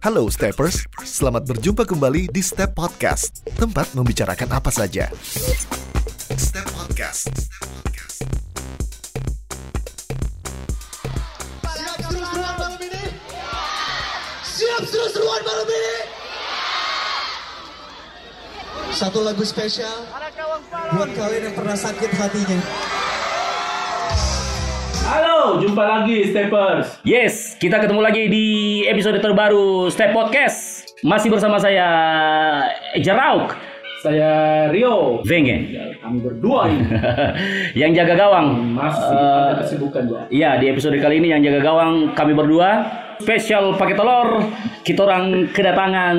[0.00, 5.12] Halo Steppers, selamat berjumpa kembali di Step Podcast, tempat membicarakan apa saja.
[6.40, 7.28] Step Podcast.
[11.60, 13.04] Siap seru-seruan malam ini?
[14.40, 15.96] Siap seru-seruan malam ini?
[18.96, 20.08] Satu lagu spesial
[20.96, 22.60] buat kalian yang pernah sakit hatinya.
[25.04, 26.88] Halo, jumpa lagi Steppers.
[27.04, 28.46] Yes, kita ketemu lagi di
[28.84, 30.88] episode terbaru Step Podcast.
[31.00, 31.88] Masih bersama saya
[32.94, 33.56] Jerauk
[34.00, 34.32] Saya
[34.68, 35.20] Rio.
[35.22, 36.84] Venge Ya, kami berdua ini
[37.80, 38.72] yang jaga gawang.
[38.72, 40.20] masih Eh, ada kesibukan ya.
[40.30, 42.84] Iya, di episode kali ini yang jaga gawang kami berdua
[43.16, 44.40] spesial pakai telur.
[44.80, 46.16] Kita orang kedatangan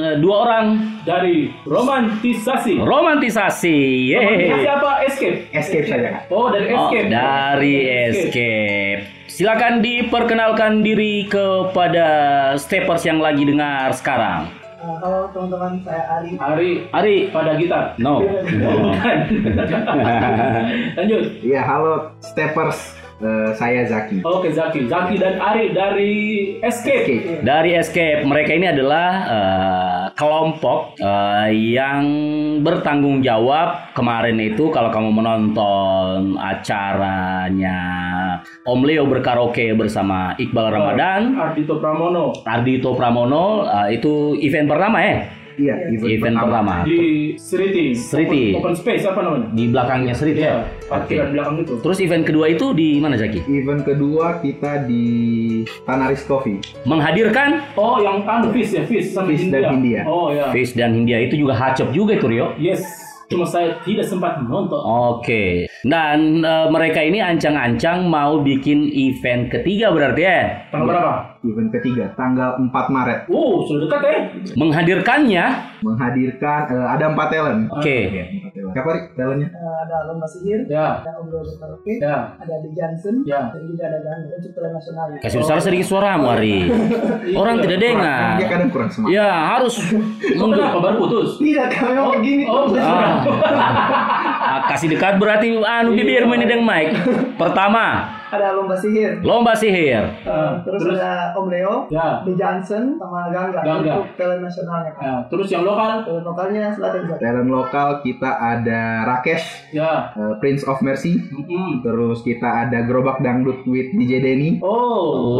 [0.00, 0.66] eh, dua orang
[1.04, 2.80] Dari romantisasi.
[2.80, 2.80] romantisasi.
[2.80, 3.76] Romantisasi
[4.08, 4.64] Yeay.
[4.64, 5.04] apa?
[5.04, 5.52] Escape.
[5.52, 6.24] Escape saja.
[6.28, 7.08] Oh, dari Oh, Escape.
[7.08, 7.74] dari
[8.08, 9.17] Escape.
[9.28, 12.08] Silakan diperkenalkan diri kepada
[12.56, 14.48] steppers yang lagi dengar sekarang.
[14.80, 16.30] Uh, halo teman-teman, saya Ari.
[16.40, 17.92] Hari Ari, pada gitar.
[18.00, 18.24] no.
[18.64, 19.18] Bukan.
[20.96, 21.22] Lanjut.
[21.44, 24.22] Iya halo Steppers, Eh, saya Zaki.
[24.22, 24.86] Oke, Zaki.
[24.86, 26.14] Zaki dan Ari dari
[26.62, 27.02] Escape.
[27.02, 27.42] Oke.
[27.42, 32.06] Dari Escape, mereka ini adalah eh, kelompok eh, yang
[32.62, 37.78] bertanggung jawab kemarin itu kalau kamu menonton acaranya
[38.64, 42.32] Om Leo berkaraoke bersama Iqbal Ramadan, Ardito Pramono.
[42.42, 45.16] Ardito Pramono, eh, itu event pertama ya?
[45.58, 46.86] Iya Event pertama.
[46.86, 47.90] Di Sriti.
[47.90, 48.54] Sriti.
[48.54, 49.50] Open, open space apa namanya?
[49.50, 50.40] Di belakangnya Srit ya?
[50.40, 50.54] Iya,
[50.86, 51.74] parkiran belakang itu.
[51.82, 53.42] Terus event kedua itu di mana Zaki?
[53.42, 55.02] Event kedua kita di
[55.82, 56.62] Tanaris Coffee.
[56.86, 59.66] Menghadirkan Oh, yang anu Fish ya, Fish sama Fish India.
[59.66, 60.00] dan India.
[60.06, 60.46] Oh ya.
[60.54, 62.54] Fish dan Hindia itu juga hacep juga itu Rio.
[62.54, 62.86] Yes.
[63.28, 64.80] Cuma saya tidak sempat menonton.
[64.80, 65.68] Oke.
[65.84, 70.40] Dan eh, mereka ini ancang-ancang mau bikin event ketiga berarti ya.
[70.72, 71.12] Tanggal berapa?
[71.40, 74.16] Event ketiga tanggal 4 Maret Oh, sudah dekat ya.
[74.54, 75.46] Menghadirkannya
[75.78, 77.70] menghadirkan eh, ada empat talent.
[77.70, 77.86] oke.
[77.86, 78.72] Iya, empat talent.
[78.74, 79.48] Siapa Rik talentnya?
[79.48, 81.00] Uh, ada Lomba Sihir, Ya.
[81.00, 82.16] ada Om Dodo Karaoke, Ya.
[82.34, 83.40] ada Adi Johnson, Ya.
[83.48, 85.06] dan juga ada untuk film nasional.
[85.18, 86.58] Kasih besar sedikit suaramu Ari.
[87.40, 88.34] Orang tidak dengar.
[88.36, 89.14] Dia kadang kurang semangat.
[89.14, 90.58] Ya harus Oh, mundur.
[90.60, 91.28] kenapa baru putus?
[91.38, 92.44] Tidak, kami mau begini.
[92.44, 93.14] Oh, Ah.
[94.40, 96.88] Ah, kasih dekat berarti anu bibirmu ini dengan mic.
[97.36, 99.10] Pertama, Ada Lomba Sihir.
[99.20, 100.04] lomba sihir.
[100.22, 100.96] Uh, terus, terus?
[100.96, 102.20] ada Om Leo, Ya.
[102.20, 103.94] Adi Johnson, sama Gangga, Gangga.
[103.96, 104.90] untuk film nasionalnya.
[104.92, 105.02] Kan.
[105.02, 105.14] Ya.
[105.26, 105.92] Terus yang lokal?
[106.02, 107.16] Film lokalnya Selatan Jawa.
[107.18, 110.12] Talent lokal kita ada Rakesh, Ya.
[110.12, 111.16] eh, Prince of Mercy.
[111.24, 111.80] Mm-mm.
[111.80, 114.50] Terus kita ada Gerobak Dangdut with DJ Denny.
[114.58, 114.76] Oh,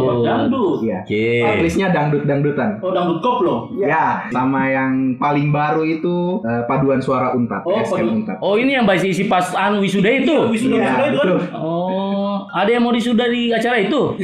[0.09, 0.21] Oh.
[0.21, 0.81] dangdut.
[0.81, 1.01] Iya.
[1.03, 1.25] Oke.
[1.41, 2.79] Artisnya dangdut-dangdutan.
[2.79, 3.55] Oh, dangdut koplo.
[3.75, 8.37] Ya, sama yang paling baru itu eh, paduan suara Untat, Oh, padu- Untat.
[8.39, 10.35] Oh ini yang bahasa isi pas anu wisuda itu.
[10.47, 11.29] Wisuda Iya, wisuda itu kan.
[11.53, 14.15] Oh, ada yang mau disuda di acara itu?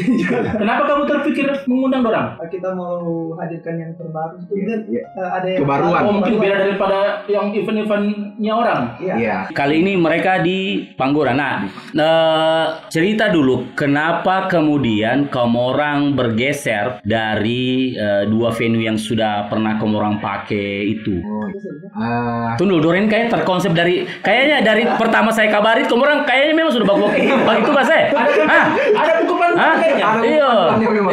[0.60, 2.40] Kenapa kamu terpikir mengundang orang?
[2.40, 4.40] Uh, kita mau hadirkan yang terbaru.
[4.48, 5.04] Kemudian Iya.
[5.18, 6.02] uh, ada yang Kebaruan.
[6.06, 8.82] Oh, mungkin beda daripada yang event-eventnya orang.
[9.00, 9.14] Iya.
[9.16, 9.38] Iya.
[9.52, 11.36] Kali ini mereka di Panggora.
[11.36, 19.50] Nah, eh, cerita dulu kenapa kemudian kamu orang bergeser dari eh, dua venue yang sudah
[19.52, 21.20] pernah kamu orang pakai itu.
[21.20, 26.74] Eh, Tunggu, Doren kayak terkonsep dari kayaknya dari pertama saya kabari kamu orang kayaknya memang
[26.74, 28.04] sudah bagus begitu mas eh?
[28.46, 28.66] Hah?
[28.76, 29.34] Ada buku.
[29.56, 29.88] Ada
[30.26, 30.52] Iya,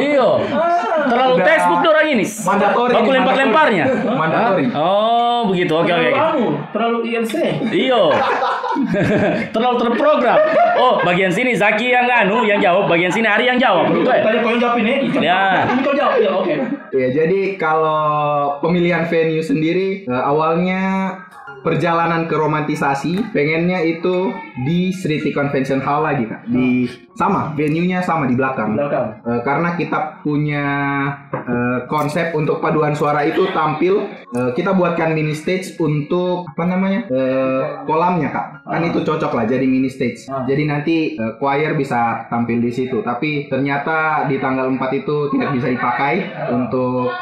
[0.01, 0.29] iya.
[1.03, 2.25] Terlalu Udah textbook orang ini.
[2.25, 2.93] Mandatori.
[2.95, 3.85] Baku lempar-lemparnya.
[4.21, 4.65] Mandatori.
[4.73, 5.73] Oh, begitu.
[5.75, 5.99] Oke, oke.
[5.99, 6.23] Terlalu oke.
[6.23, 7.35] anu, terlalu ILC.
[7.75, 8.03] Iyo.
[9.55, 10.39] Terlalu terprogram.
[10.81, 13.93] Oh, bagian sini Zaki yang anu yang jawab, bagian sini Ari yang jawab.
[13.93, 14.23] Begitu ya?
[14.25, 14.95] Tadi kau yang jawab ini.
[15.21, 15.43] Ya.
[15.69, 16.15] Ini kau jawab.
[16.19, 16.55] Ya, oke.
[16.93, 18.03] Ya, jadi kalau
[18.65, 21.15] pemilihan venue sendiri eh, awalnya
[21.63, 24.31] perjalanan ke romantisasi pengennya itu
[24.63, 29.21] di Sriti Convention Hall lagi kak di sama venue-nya sama di belakang Belakang.
[29.23, 30.67] Eh, karena kita punya
[31.31, 37.01] eh, konsep untuk paduan suara itu tampil eh, kita buatkan mini stage untuk apa namanya
[37.07, 38.89] eh, kolamnya kak kan Ah.
[38.89, 40.43] itu cocok lah jadi mini stage Ah.
[40.43, 45.53] jadi nanti eh, choir bisa tampil di situ tapi ternyata di tanggal 4 itu tidak
[45.53, 46.15] bisa dipakai
[46.51, 47.13] untuk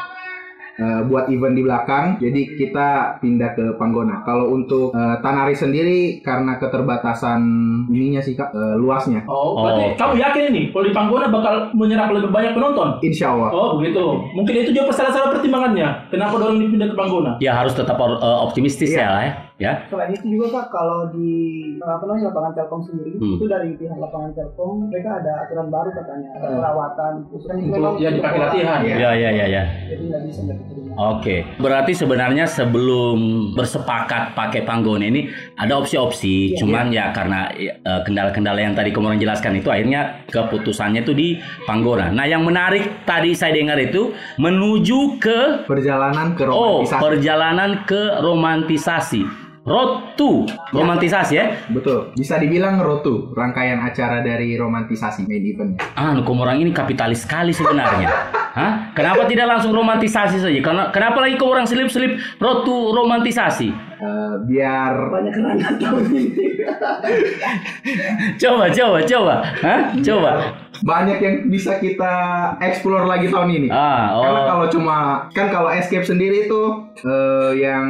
[0.73, 2.87] eh, buat event di belakang jadi kita
[3.17, 7.41] pindah ke Panggona kalau untuk eh, Tanari sendiri karena keterbatasan
[7.87, 9.91] ininya sih kak eh, luasnya Oh, berarti Oh.
[9.97, 12.99] kamu yakin ini kalau di Panggona bakal menyerap lebih banyak penonton?
[13.01, 14.01] Insya Allah Oh, begitu.
[14.33, 16.07] Mungkin itu juga salah-salah pertimbangannya.
[16.07, 17.31] Kenapa dorong dipindah ke Panggona?
[17.39, 19.31] Ya harus tetap eh, optimistis ya lah ya.
[19.61, 19.85] Ya.
[19.85, 21.29] Selain itu juga kak, kalau di
[21.77, 23.37] apa namanya lapangan Telkom sendiri, Hmm.
[23.37, 26.57] itu dari pihak lapangan Telkom mereka ada aturan baru katanya, ada Hmm.
[26.57, 28.49] perawatan Untuk memang ya dipakai sekolah.
[28.49, 28.79] latihan.
[28.81, 28.95] Iya.
[28.97, 29.63] Ya, ya, ya, ya.
[29.87, 30.39] Jadi nggak bisa.
[30.93, 33.17] Oke, berarti sebenarnya sebelum
[33.53, 35.21] bersepakat pakai Panggone ini
[35.55, 37.71] ada opsi-opsi, cuman ya karena eh,
[38.01, 41.27] kendala-kendala yang tadi kamu orang jelaskan itu akhirnya keputusannya itu di
[41.61, 42.09] Panggona.
[42.09, 46.99] Nah, yang menarik tadi saya dengar itu menuju ke Perjalanan ke oh romantisasi.
[46.99, 49.21] perjalanan ke romantisasi,
[49.61, 51.45] road to romantisasi ya.
[51.69, 52.13] Betul.
[52.17, 55.71] Bisa dibilang Rotu, rangkaian acara dari romantisasi main event.
[55.93, 58.09] Ah, kamu orang ini kapitalis sekali sebenarnya.
[58.57, 58.91] Hah?
[58.91, 60.59] Kenapa tidak langsung romantisasi saja?
[60.59, 63.71] Karena kenapa lagi kamu orang selip-selip road to romantisasi?
[63.71, 66.25] Eh, biar Banyak kenangan tahun ini.
[68.41, 69.35] Coba, coba, coba.
[69.61, 69.79] Hah?
[70.01, 70.31] Coba.
[70.79, 72.13] Banyak yang bisa kita
[72.59, 73.67] explore lagi tahun ini.
[73.67, 74.23] Ah, oh.
[74.23, 74.95] Karena kalau cuma
[75.35, 76.61] kan kalau Escape sendiri itu
[77.03, 77.85] eh, yang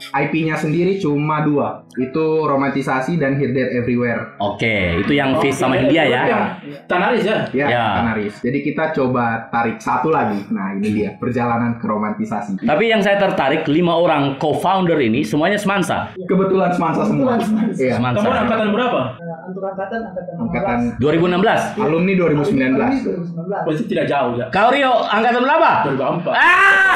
[0.00, 1.84] IP-nya sendiri cuma dua.
[1.94, 4.34] Itu romantisasi dan Here There Everywhere.
[4.42, 6.22] Oke, itu yang Fish sama India ya.
[6.26, 6.44] Yang
[6.88, 7.38] Tanaris ya.
[7.52, 7.84] Ya, Ya.
[8.02, 8.34] Kanaris.
[8.40, 10.42] Jadi kita coba tarik satu lagi.
[10.50, 12.66] Nah, ini dia perjalanan ke romantisasi.
[12.66, 16.10] Tapi yang saya tertarik lima orang co-founder ini semuanya semansa.
[16.26, 17.38] Kebetulan semansa semua.
[17.38, 17.78] Kebetulan semansa.
[17.78, 17.94] Iya.
[18.00, 18.18] Semansa.
[18.22, 19.00] Kamu angkatan berapa?
[19.44, 21.78] Angkatan angkatan Angkatan 2016.
[21.78, 23.34] alumni 2019.
[23.34, 23.66] 2019.
[23.66, 24.46] Pasti tidak jauh ya.
[24.54, 25.70] Kau Rio angkatan berapa?
[25.92, 26.32] 2004.
[26.34, 26.94] Ah!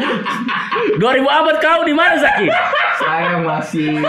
[1.00, 2.48] 2004 kau di mana Zaki?
[3.00, 4.00] Saya masih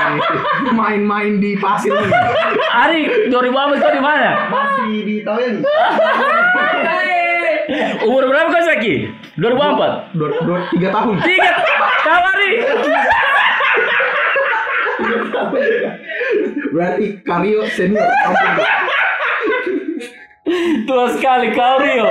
[0.75, 2.11] main-main di pasir nih.
[2.71, 4.29] Ari 2004 kau di mana?
[4.51, 5.63] Masih di Tawel nih.
[8.07, 9.07] Umur berapa kau Zaki?
[9.39, 10.15] 2004.
[10.19, 11.15] Dua, dua, tiga tahun.
[11.23, 11.51] Tiga.
[12.03, 12.51] Kau Ari.
[16.71, 18.07] Berarti Karyo senior.
[20.87, 22.07] Tua sekali kau Rio.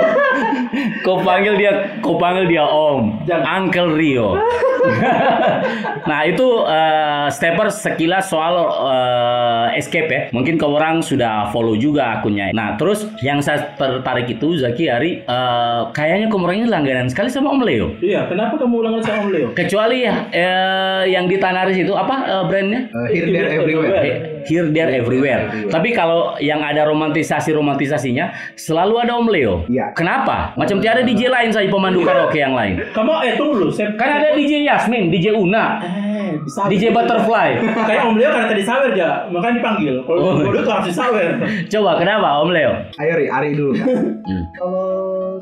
[1.05, 3.67] Kau panggil dia, kau panggil dia Om, Jangan.
[3.67, 4.37] Uncle Rio.
[6.09, 10.21] nah itu eh, stepper sekilas soal eh, escape ya.
[10.33, 12.49] Mungkin kau orang sudah follow juga akunnya.
[12.55, 17.29] Nah terus yang saya tertarik itu Zaki Ari, eh, kayaknya kau orang ini langganan sekali
[17.29, 17.87] sama Om Leo.
[18.01, 19.47] Iya, kenapa kamu ulangan sama Om Leo?
[19.53, 22.81] Kecuali ya eh, yang di Tanaris itu apa eh, brandnya?
[22.89, 24.30] Eh, here, there, everywhere.
[24.45, 25.69] Here, there, everywhere.
[25.69, 29.55] Tapi kalau yang ada romantisasi romantisasinya selalu ada Om Leo.
[29.67, 29.93] Iya.
[29.93, 30.53] Kenapa?
[30.55, 32.81] Macam tiada DJ lain saja pemandu karaoke yang lain.
[32.91, 36.65] Kamu eh tunggu dulu, saya Kan ada DJ Yasmin, DJ Una, eh bisa.
[36.67, 37.49] DJ Butterfly.
[37.87, 39.93] Kayak Om Leo karena tadi sawer ya, makanya dipanggil.
[40.05, 40.37] Kalau Oh.
[40.37, 40.53] oh.
[40.53, 41.29] itu harus disawer.
[41.73, 42.73] Coba kenapa Om Leo?
[42.97, 43.73] Ayo Ri, Ari dulu.
[44.21, 44.45] Hmm.
[44.53, 44.85] Kalau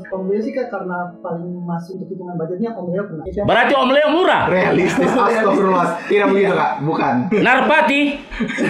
[0.10, 3.24] Om Leo sih karena paling masuk untuk hitungan budgetnya Om Leo pernah.
[3.26, 4.44] Yang Berarti Om Leo murah.
[4.48, 5.88] Realistis, astagfirullah.
[6.06, 7.14] Tidak begitu kak, bukan.
[7.32, 8.02] Narpati,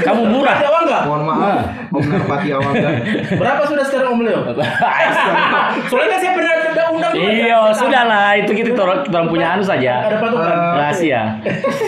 [0.01, 0.57] kamu murah.
[0.57, 1.04] Ada uang nggak?
[1.06, 1.62] Mohon maaf, Ah.
[1.89, 2.94] Om Narpati awal kan.
[3.36, 4.39] Berapa sudah sekarang Om Leo?
[5.89, 7.12] Soalnya saya pernah pernah undang.
[7.16, 9.94] Iya, sudahlah itu kita orang orang punya anu saja.
[10.06, 10.50] Ada patokan.
[10.50, 11.22] Eh, Rahasia.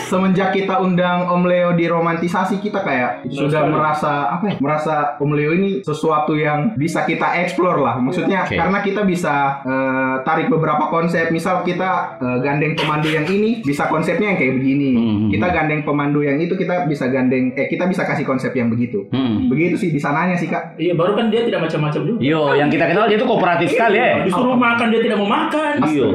[0.04, 3.74] Semenjak kita undang Om Leo di romantisasi kita kayak sudah sekali.
[3.74, 4.56] merasa apa ya?
[4.57, 7.95] Merasa Om Leo ini sesuatu yang bisa kita explore lah.
[7.98, 9.21] Maksudnya karena kita bisa
[9.62, 11.30] eh, tarik beberapa konsep.
[11.30, 14.90] Misal kita eh, gandeng pemandu yang ini bisa konsepnya yang kayak begini.
[14.96, 15.30] Hmm.
[15.30, 19.06] Kita gandeng pemandu yang itu kita bisa gandeng eh kita bisa kasih konsep yang begitu.
[19.12, 19.52] Hmm.
[19.52, 20.80] Begitu sih di sananya sih kak.
[20.82, 22.20] Iya, baru kan dia tidak macam-macam juga.
[22.24, 24.26] Yo, yang kita kenal dia itu kooperatif sekali ya.
[24.26, 25.74] Disuruh makan dia tidak mau makan.
[25.86, 26.08] Iya.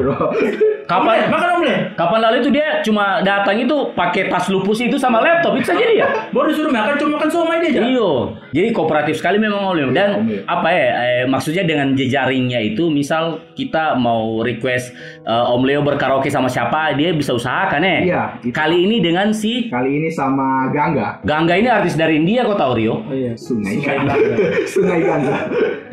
[0.87, 1.75] Kapan makan Om Le.
[1.99, 5.83] kapan lalu itu dia cuma datang itu pakai tas lupus itu sama laptop itu saja
[5.83, 6.07] dia.
[6.33, 7.81] Baru disuruh makan cuma makan somai dia aja.
[7.83, 8.11] Iya,
[8.55, 9.89] jadi kooperatif sekali memang Om Leo.
[9.91, 10.41] Dan Om Leo.
[10.47, 14.95] apa ya, eh, maksudnya dengan jejaringnya itu, misal kita mau request
[15.27, 17.97] eh, Om Leo berkaraoke sama siapa, dia bisa usahakan ya.
[17.99, 18.55] Iya, itu.
[18.55, 21.19] Kali ini dengan si Kali ini sama Gangga.
[21.27, 23.03] Gangga ini artis dari India, kau tahu Rio?
[23.03, 23.35] Oh, iya.
[23.35, 24.15] Sungai Sungai Gangga.
[24.15, 24.47] Gangga.
[24.73, 25.35] Sungai Gangga.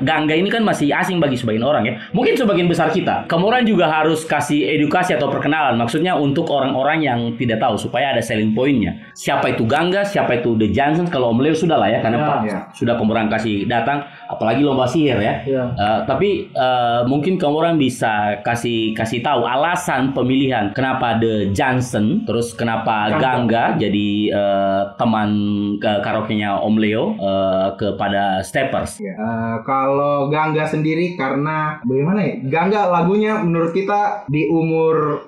[0.07, 1.95] Gangga ini kan masih asing bagi sebagian orang ya.
[2.15, 3.27] Mungkin sebagian besar kita.
[3.27, 5.77] Kamu orang juga harus kasih edukasi atau perkenalan.
[5.77, 8.97] Maksudnya untuk orang-orang yang tidak tahu supaya ada selling pointnya.
[9.15, 11.07] Siapa itu Gangga, siapa itu The Johnson.
[11.07, 12.27] Kalau Om Leo sudah lah ya, karena Ya.
[12.27, 12.59] Pak Ya.
[12.73, 14.03] sudah kamu orang kasih datang.
[14.27, 15.45] Apalagi lomba sihir ya.
[15.45, 15.65] Iya.
[15.77, 22.25] Eh, tapi eh, mungkin kamu orang bisa kasih kasih tahu alasan pemilihan kenapa The Johnson,
[22.25, 23.23] terus kenapa Gangga.
[23.25, 25.31] Gangga jadi eh, teman
[25.79, 28.99] ke karaoke-nya Om Leo eh, kepada Steppers.
[28.99, 32.33] Ya, eh, kalau Gangga sendiri karena bagaimana ya?
[32.49, 34.74] Gangga lagunya menurut kita di umur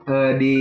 [0.02, 0.56] eh, di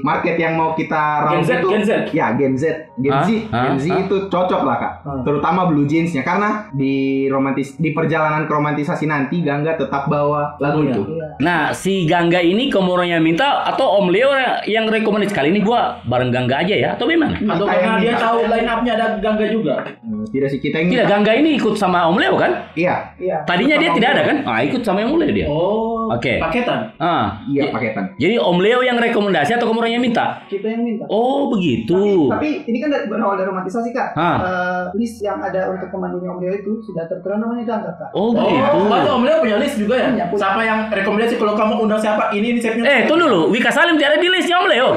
[0.00, 1.90] market yang mau kita Gen raup Z, itu Gen Z.
[2.10, 2.64] ya Gen Z,
[2.96, 3.12] Gen?
[3.20, 3.62] Z, Hah?
[3.64, 3.98] Gen Z Hah?
[4.00, 4.92] itu cocok lah kak.
[5.02, 5.22] Hmm.
[5.22, 6.94] Terutama blue jeansnya karena di
[7.26, 10.90] romantis di perjalanan ke romantisasi nanti Gangga tetap bawa lagu Iya.
[10.90, 11.02] itu.
[11.10, 11.26] Iya.
[11.38, 14.30] Nah, si Gangga ini yang minta atau Om Leo
[14.64, 17.36] yang rekomendasi kali ini gua bareng Gangga aja ya atau gimana?
[17.36, 18.22] Atau Kita karena dia minta.
[18.22, 19.74] tahu line up-nya ada Gangga juga.
[19.84, 21.06] Eh, tidak sih kita yang Tidak.
[21.06, 22.52] Gangga ini ikut sama Om Leo kan?
[22.72, 23.36] Iya, Iya.
[23.44, 24.36] Tadinya dia tidak ada kan?
[24.44, 25.46] Ah, ikut sama Om Leo dia.
[25.46, 26.38] Oh, Oke.
[26.38, 26.90] paketan.
[26.96, 28.04] Ah, iya paketan.
[28.20, 30.44] Jadi Om Leo yang rekomendasi atau kamu orang yang minta?
[30.44, 31.08] Kita yang minta.
[31.08, 32.28] Oh begitu.
[32.28, 34.12] Tapi ini kan dari- berawal dari romantisasi kak.
[34.12, 34.36] Hah.
[34.38, 38.10] Eh, list yang ada untuk pemandunya Om Leo itu sudah tertera namanya diangkat kak.
[38.12, 38.78] Oh Oh, begitu.
[38.84, 40.06] berarti Om Leo punya list juga ya?
[40.06, 40.40] Punya, punya.
[40.42, 42.28] Siapa yang rekomendasi kalau kamu undang siapa?
[42.30, 42.86] Ini ini saya punya.
[42.86, 43.40] Eh, tunggu dulu.
[43.50, 44.88] Wika Salim tidak ada di listnya Om Leo.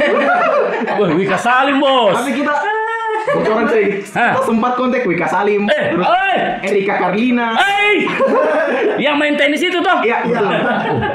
[1.00, 2.14] Wah, Wika Salim bos.
[2.14, 2.54] Tapi kita
[3.26, 3.86] bocoran sih.
[4.44, 7.56] Sempat kontak Wika Salim, Eh, terus oi, Erika Karlina.
[7.56, 8.04] eh,
[9.06, 10.04] yang main tenis itu toh?
[10.04, 10.44] Iya, betul.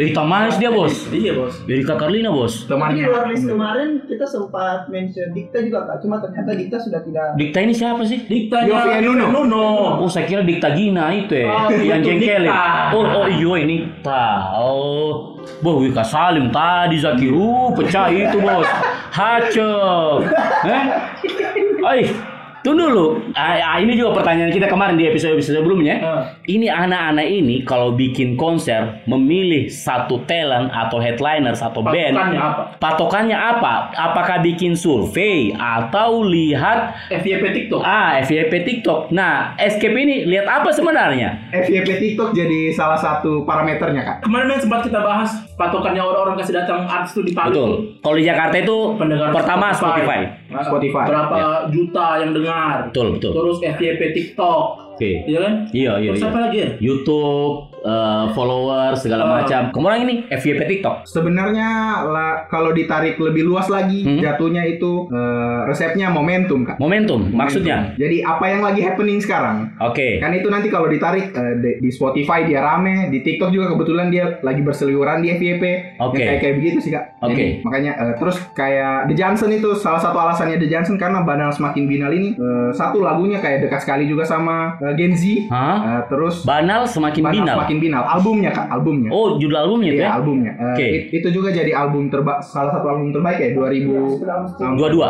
[0.00, 1.12] Erika Manis dia bos.
[1.12, 1.60] Iya bos.
[1.68, 2.64] Erika Karlina bos.
[2.64, 3.04] Tapi di Temannya.
[3.04, 6.00] luar list kemarin kita sempat mention Dikta juga kak.
[6.00, 7.36] Cuma ternyata Dikta sudah tidak.
[7.36, 8.24] Dikta ini siapa sih?
[8.24, 9.26] Diktanya Yofi Nuno.
[9.28, 9.68] Nuno.
[10.00, 12.48] Oh, saya kira Dikta Gina itu ya, Oh, yang itu jengkelin.
[12.48, 12.96] Dikta.
[12.96, 14.56] Oh, oh iya ini ta.
[14.56, 18.68] Oh, Boh, Wika Salim tadi Zaki, uh, pecah itu bos.
[19.12, 20.20] Hacep.
[20.64, 20.84] Eh?
[21.80, 22.00] Oi,
[22.64, 23.06] tunggu dulu.
[23.36, 25.96] Ah, ah, ini juga pertanyaan kita kemarin di episode-episode sebelumnya.
[26.00, 26.22] Ah.
[26.44, 32.14] Ini anak-anak ini kalau bikin konser memilih satu talent atau headliner atau band.
[32.16, 32.62] Patokannya apa?
[32.80, 33.74] Patokannya apa?
[33.94, 37.80] Apakah bikin survei atau lihat FYP TikTok.
[37.84, 39.12] Ah, FYP TikTok.
[39.12, 41.50] Nah, Escape ini lihat apa sebenarnya?
[41.52, 44.16] FYP TikTok jadi salah satu parameternya, Kak.
[44.26, 47.52] Kemarin kan sempat kita bahas patokannya orang-orang kasih datang artis itu di Palu.
[47.52, 47.70] Betul.
[48.00, 50.18] Kalau di Jakarta itu Pendengar pertama Spotify.
[50.48, 51.50] Nah, Spotify, Berapa Ya.
[51.68, 52.88] juta yang dengar.
[52.88, 53.32] Betul, betul.
[53.36, 54.64] Terus FYP TikTok.
[54.96, 55.10] Oke.
[55.24, 55.52] Iya kan?
[55.70, 56.28] Iya, iya, Terus iya.
[56.28, 56.68] apa lagi ya?
[56.80, 59.30] YouTube, eh, followers segala Ah.
[59.38, 59.62] macam.
[59.70, 61.04] Kemudian ini FYP TikTok.
[61.04, 61.68] Sebenarnya
[62.02, 64.18] lah, kalau ditarik lebih luas lagi, Hmm.
[64.18, 66.76] jatuhnya itu eh, resepnya momentum, Kak.
[66.76, 67.92] Momentum, maksudnya.
[67.94, 69.72] Jadi apa yang lagi happening sekarang?
[69.78, 70.18] Oke.
[70.18, 74.08] Kan itu nanti kalau ditarik eh, di, di Spotify dia rame, di TikTok juga kebetulan
[74.08, 75.64] dia lagi berseliweran di FYP.
[75.98, 76.18] Oke.
[76.18, 77.04] Ya, kayak kayak begitu sih kak.
[77.20, 77.32] Oke.
[77.32, 81.50] Jadi, makanya eh, terus kayak The Johnson itu salah satu alasannya The Johnson karena Banal
[81.50, 85.22] Semakin Binal ini eh, satu lagunya kayak dekat sekali juga sama eh, Gen Z.
[85.48, 85.76] Hah?
[85.80, 87.56] Eh, terus Banal semakin Banal binal.
[87.56, 89.10] Semakin Binal albumnya kak, albumnya.
[89.10, 90.16] Oh, judul albumnya itu Iya ya?
[90.16, 90.52] albumnya.
[90.52, 90.86] Eh, Oke.
[90.88, 94.18] it- itu juga jadi album terbaik, salah satu album terbaik ya 2000
[94.56, 95.08] tahun Dua-dua.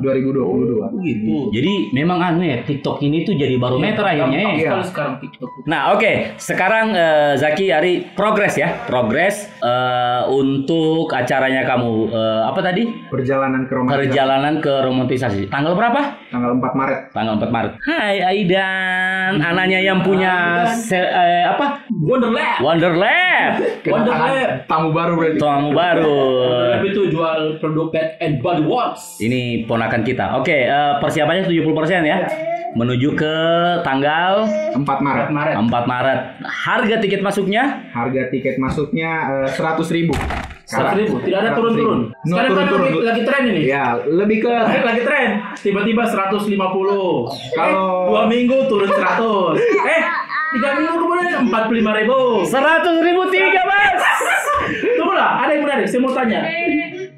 [0.00, 0.90] 2022.
[0.92, 1.36] Begitu.
[1.52, 4.50] Jadi memang anu ya, TikTok ini tuh jadi barometer akhirnya ya.
[4.56, 4.72] Iya.
[4.82, 5.50] sekarang TikTok.
[5.64, 12.60] Nah oke, sekarang eh, Zaki Ari progres ya, progres eh, untuk acaranya kamu eh, apa
[12.60, 12.82] tadi?
[13.06, 15.42] Perjalanan ke romantisasi Perjalanan ke romantisasi.
[15.48, 16.00] Tanggal berapa?
[16.30, 17.00] tanggal 4 Maret.
[17.10, 17.72] Tanggal 4 Maret.
[17.82, 20.34] Hai Aidan, anaknya yang punya
[20.68, 21.82] se- eh, apa?
[22.00, 22.56] Wonderlab.
[22.64, 23.52] Wonderlab.
[23.92, 24.50] Wonderlab.
[24.64, 25.36] Tamu baru berarti.
[25.36, 26.20] Tamu baru.
[26.40, 29.20] Wonderlab itu jual produk Bath and Body Works.
[29.20, 30.40] Ini ponakan kita.
[30.40, 32.24] Oke, eh, persiapannya 70% ya.
[32.70, 33.34] Menuju ke
[33.82, 35.28] tanggal 4 Maret.
[35.28, 35.54] Maret.
[35.58, 36.20] 4 Maret.
[36.46, 39.10] Harga tiket masuknya Harga tiket masuknya
[39.50, 40.14] seratus ribu.
[40.62, 41.18] Seratus ribu.
[41.18, 41.58] Tidak ada 100.000.
[41.58, 42.00] turun-turun.
[42.22, 42.86] No, Sekarang kan turun-turun.
[42.86, 43.62] lagi, lagi tren ini.
[43.66, 44.54] Ya, lebih ke
[44.86, 45.28] Lagi tren.
[45.58, 47.26] Tiba-tiba 150.
[47.58, 49.58] Kalau- dua minggu turun 100.
[49.90, 50.02] eh,
[50.50, 52.18] tiga minggu kemudian 45 ribu.
[52.46, 54.02] 100 ribu tiga mas.
[54.98, 55.86] Tunggu lah, ada yang menarik.
[55.86, 56.40] Saya mau tanya.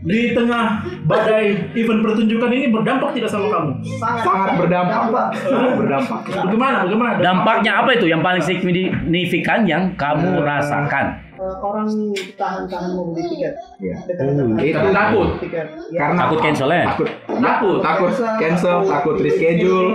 [0.02, 3.70] Di tengah badai event pertunjukan ini berdampak tidak sama kamu?
[4.02, 5.30] sangat berdampak.
[5.38, 6.20] Sangat berdampak.
[6.26, 6.76] Bagaimana?
[6.82, 7.10] Bagaimana?
[7.22, 11.22] Dampaknya apa itu yang paling signifikan yang kamu rasakan?
[11.42, 11.90] Eh, orang
[12.38, 13.54] tahan-tahan mau beli tiket.
[13.82, 13.96] Iya.
[14.06, 14.62] Dekat-dekat.
[14.62, 15.28] itu Karena takut.
[15.42, 15.66] Tiket.
[15.90, 15.98] Ya.
[15.98, 16.84] Karena Takut cancel ya?
[16.86, 17.08] Takut.
[17.26, 17.78] Takut.
[17.82, 19.90] Takut cancel, takut reschedule.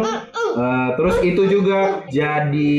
[0.58, 2.76] Eh, terus itu juga jadi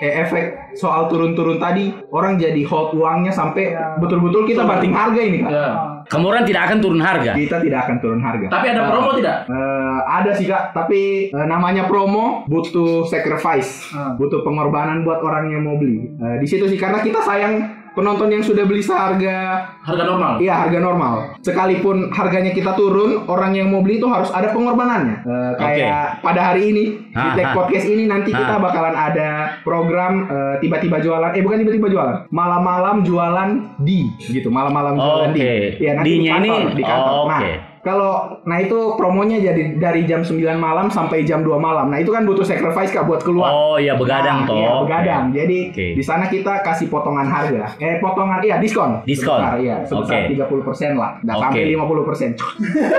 [0.00, 0.44] eh, efek
[0.78, 5.50] soal turun-turun tadi orang jadi hold uangnya sampai betul-betul kita banting harga ini kak.
[5.52, 5.68] Ya.
[6.08, 7.36] Kemudian tidak akan turun harga.
[7.36, 8.46] Kita tidak akan turun harga.
[8.48, 9.44] Tapi ada promo tidak?
[9.44, 14.16] Eh, ada sih kak, tapi eh, namanya promo butuh sacrifice, Hmm.
[14.16, 16.08] butuh pengorbanan buat orang yang mau beli.
[16.16, 20.38] Eh, di situ sih karena kita sayang penonton yang sudah beli seharga, Harga normal.
[20.38, 21.14] iya harga normal.
[21.40, 25.16] Sekalipun harganya kita turun, orang yang mau beli itu harus ada pengorbanannya.
[25.20, 27.50] Eh, kayak pada hari ini di Tech.
[27.50, 28.62] Podcast ini nanti kita Ah.
[28.62, 33.50] bakalan ada program eh, tiba-tiba jualan, eh bukan tiba-tiba jualan, malam-malam jualan
[33.80, 35.40] di gitu, malam-malam jualan di.
[35.40, 35.54] Oke.
[35.78, 37.10] Iya, nanti di Di-nya kantor, ini- di kantor.
[37.10, 37.52] oh, Nah, oke.
[37.88, 41.88] Kalau nah itu promonya jadi dari jam 9 malam sampai jam 2 malam.
[41.88, 43.48] Nah, itu kan butuh sacrifice Kak buat keluar.
[43.48, 44.60] Oh iya begadang Nah, toh.
[44.60, 45.24] Iya, begadang.
[45.32, 45.86] Jadi Oke.
[45.96, 47.72] di sana kita kasih potongan harga.
[47.80, 49.00] Eh potongan iya diskon.
[49.08, 49.40] Diskon.
[49.40, 50.36] Sebesar, iya, sebesar Oke.
[50.36, 51.16] 30% lah.
[51.24, 51.44] Nggak Oke.
[51.48, 52.32] sampai 50%.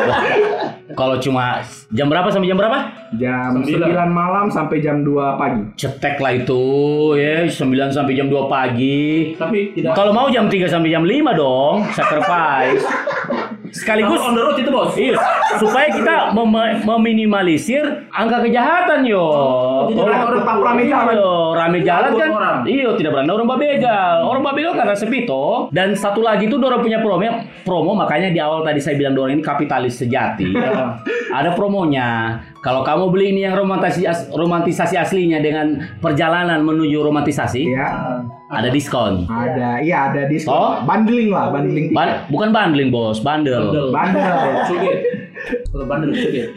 [0.10, 0.20] Wah,
[1.00, 1.62] Kalau cuma
[1.94, 2.78] jam berapa sampai jam berapa?
[3.22, 4.10] Jam Sembilan.
[4.10, 5.62] 9 malam sampai jam 2 pagi.
[5.78, 6.64] Cetek lah itu
[7.14, 9.38] ya 9 sampai jam 2 pagi.
[9.38, 9.94] Tapi tidak.
[9.94, 12.84] Kalau mau jam 3 sampai jam 5 dong, sacrifice.
[13.70, 14.94] Sekaligus on the road itu bos.
[14.94, 15.16] Iya,
[15.58, 19.26] supaya kita mem- meminimalisir angka kejahatan yo.
[19.90, 21.14] Tidak ada orang rame jalan.
[21.14, 22.30] Iya, rame jalan kan.
[22.66, 24.16] Iya, tidak berani orang babegal.
[24.26, 25.70] Orang babegal karena sepi toh.
[25.70, 27.30] Dan satu lagi tuh orang punya promo,
[27.64, 30.50] promo makanya di awal tadi saya bilang orang ini kapitalis sejati.
[30.50, 31.02] Ya.
[31.30, 32.42] Ada promonya.
[32.60, 37.88] Kalau kamu beli ini yang romantisasi as- romantisasi aslinya dengan perjalanan menuju romantisasi, Ya,
[38.48, 39.24] ada diskon.
[39.26, 40.52] ada, iya ada diskon.
[40.52, 40.74] Oh.
[40.84, 41.90] Bundling lah, bundling.
[41.90, 43.72] Ban- bukan bundling bos, bundle.
[43.72, 43.88] Bandel.
[43.90, 44.52] Bandel.
[44.70, 44.94] Suge.
[45.40, 46.52] Kalau bandel suge.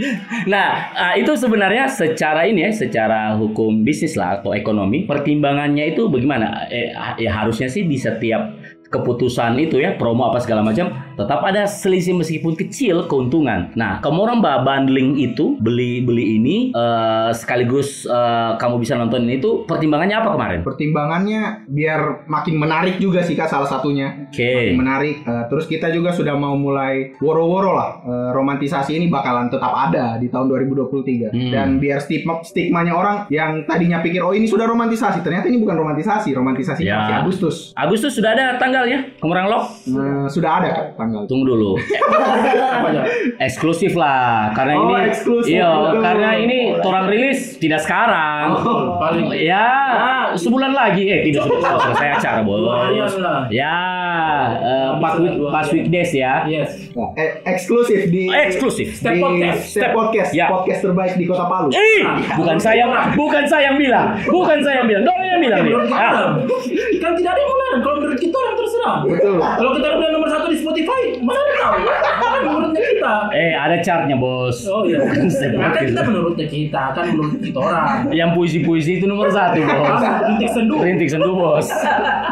[0.45, 6.11] Nah, ah, itu sebenarnya secara ini ya, secara hukum bisnis lah atau ekonomi, pertimbangannya itu
[6.11, 6.67] bagaimana?
[6.67, 8.59] Eh, ha- ya harusnya sih di setiap
[8.93, 13.73] keputusan itu ya, promo apa segala macam, tetap ada selisih meskipun kecil keuntungan.
[13.73, 19.25] Nah, kamu orang mbak bundling itu beli beli ini eh, sekaligus eh, kamu bisa nonton
[19.27, 20.61] itu pertimbangannya apa kemarin?
[20.63, 24.29] Pertimbangannya biar makin menarik juga sih kak salah satunya.
[24.29, 24.77] Oke.
[24.77, 25.25] Menarik.
[25.25, 27.91] Eh, terus kita juga sudah mau mulai woro-woro lah.
[28.05, 31.33] Eh, romantisasi ini bakalan tetap ada di tahun 2023.
[31.33, 31.49] Hmm.
[31.49, 35.79] Dan biar stigma stigmanya orang yang tadinya pikir oh ini sudah romantisasi, ternyata ini bukan
[35.79, 36.35] romantisasi.
[36.37, 36.99] Romantisasi Ya.
[36.99, 37.57] masih Agustus.
[37.79, 39.65] Agustus sudah ada tanggalnya, Lock?
[39.87, 41.23] Eh, sudah ada kak tanggal.
[41.31, 41.71] Tunggu dulu.
[43.47, 45.71] Eksklusif lah karena Oh, ini eksklusif, iya
[46.01, 48.57] karena ini orang rilis tidak sekarang.
[48.59, 48.97] Oh.
[48.99, 49.31] Paling.
[49.39, 49.67] Ya
[50.35, 51.07] sebulan lagi.
[51.07, 53.15] Eh tidak sudah selesai acara bos
[53.51, 53.77] ya
[54.59, 56.45] eh, pas week pas weekdays ya.
[56.47, 56.91] Yes.
[56.95, 58.95] Nah, eh, eksklusif di Oh, eksklusif.
[58.97, 59.61] Step di Podcast.
[59.69, 60.47] Step Podcast, Ya.
[60.49, 61.69] podcast terbaik di Kota Palu.
[61.73, 62.03] eh
[62.37, 62.85] bukan saya
[63.15, 64.19] bukan saya yang bilang.
[64.25, 66.29] Bukan saya yang bilang yang bilang nih Menurut kita, Ah,
[66.99, 67.81] kan tidak ada yang melarang.
[67.81, 68.97] Kalau menurut kita orang terserah.
[69.03, 69.37] Betul.
[69.39, 71.77] Kalau kita udah nomor satu di Spotify, mana ada tahu?
[72.23, 73.15] Kan menurutnya kita.
[73.33, 74.99] eh ada chartnya bos Oh iya.
[75.73, 77.89] Kan kita menurutnya kita, kan menurut kita orang.
[78.11, 80.75] yang puisi-puisi itu nomor satu bos Kan rintik sendu.
[80.79, 81.67] rintik sendu bos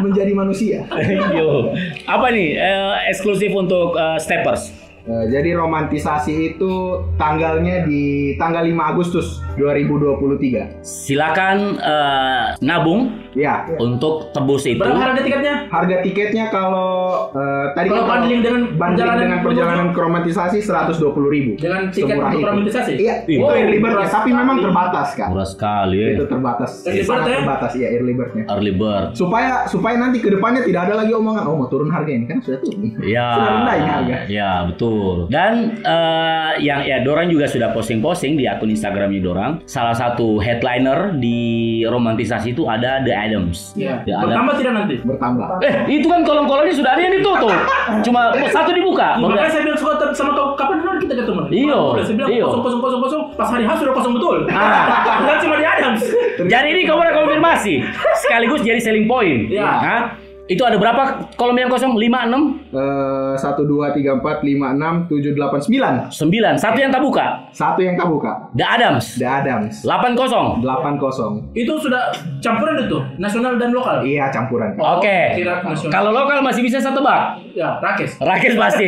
[0.00, 0.78] Menjadi manusia.
[1.36, 1.72] Yo.
[2.04, 4.70] Apa nih eh, eksklusif untuk eh, steppers?
[5.10, 10.86] Eh, jadi romantisasi itu tanggalnya di tanggal 5 Agustus 2023.
[10.86, 13.62] Silakan eh, nabung Ya.
[13.78, 14.78] untuk tebus itu.
[14.78, 15.54] Berapa harga tiketnya?
[15.66, 16.90] Harga tiketnya kalau
[17.30, 20.98] eh, tadi Kalau kan bundling dengan perjalanan dengan perjalanan ke romantisasi 120
[21.30, 21.50] ribu.
[21.54, 22.92] Dengan tiket untuk romantisasi?
[22.96, 25.28] Iya, itu Oh, early bird murah tapi memang terbatas kan.
[25.30, 26.08] Murah sekali ya.
[26.14, 26.70] Itu terbatas.
[26.82, 27.36] Early bird Sangat ya?
[27.38, 28.42] terbatas ya early birdnya.
[28.48, 29.08] Early bird.
[29.14, 32.38] Supaya supaya nanti ke depannya tidak ada lagi omongan oh mau turun harga ini kan
[32.40, 32.82] sudah turun.
[33.00, 34.16] Ya, Sudah rendah ini harga.
[34.26, 35.14] ya betul.
[35.28, 39.52] Dan eh, yang ya Dorang juga sudah posting-posting di akun Instagramnya Dorang.
[39.64, 41.38] Salah satu headliner di
[41.84, 43.76] romantisasi itu ada The Adams.
[43.76, 44.00] Iya.
[44.06, 44.24] The Adams.
[44.30, 44.94] Bertambah tidak nanti?
[45.04, 45.46] Bertambah.
[45.60, 47.52] Eh, itu kan kolom-kolomnya sudah ada yang ditutup.
[48.06, 49.16] Cuma satu dibuka.
[49.16, 51.40] Iya, makanya saya bilang suka sama kau kapan hari kita ketemu?
[51.52, 52.44] Iya, Udah, saya bilang iya.
[52.48, 53.22] kosong kosong kosong kosong.
[53.36, 54.38] Pas hari H sudah kosong betul.
[54.50, 54.84] Ah.
[55.28, 56.02] Dan cuma di Adams.
[56.40, 57.74] Jadi ini kamu ada konfirmasi
[58.24, 59.52] sekaligus jadi selling point.
[59.52, 59.68] Iya.
[59.68, 60.02] Hah?
[60.50, 61.94] Itu ada berapa kolom yang kosong?
[61.94, 66.58] 5, 6, Eh, satu dua tiga empat lima enam tujuh delapan sembilan 9.
[66.58, 67.46] Satu yang tak buka.
[67.50, 69.14] satu yang tak buka The Adams.
[69.14, 70.58] The Adams 8 kosong.
[70.58, 74.02] delapan kosong Itu sudah campuran itu, nasional dan lokal.
[74.02, 75.38] iya campuran Oke.
[75.38, 75.92] Kira nasional.
[75.92, 77.38] Kalau lokal masih bisa satu bak.
[77.52, 78.18] Ya, Rakes.
[78.18, 78.86] Rakit pasti.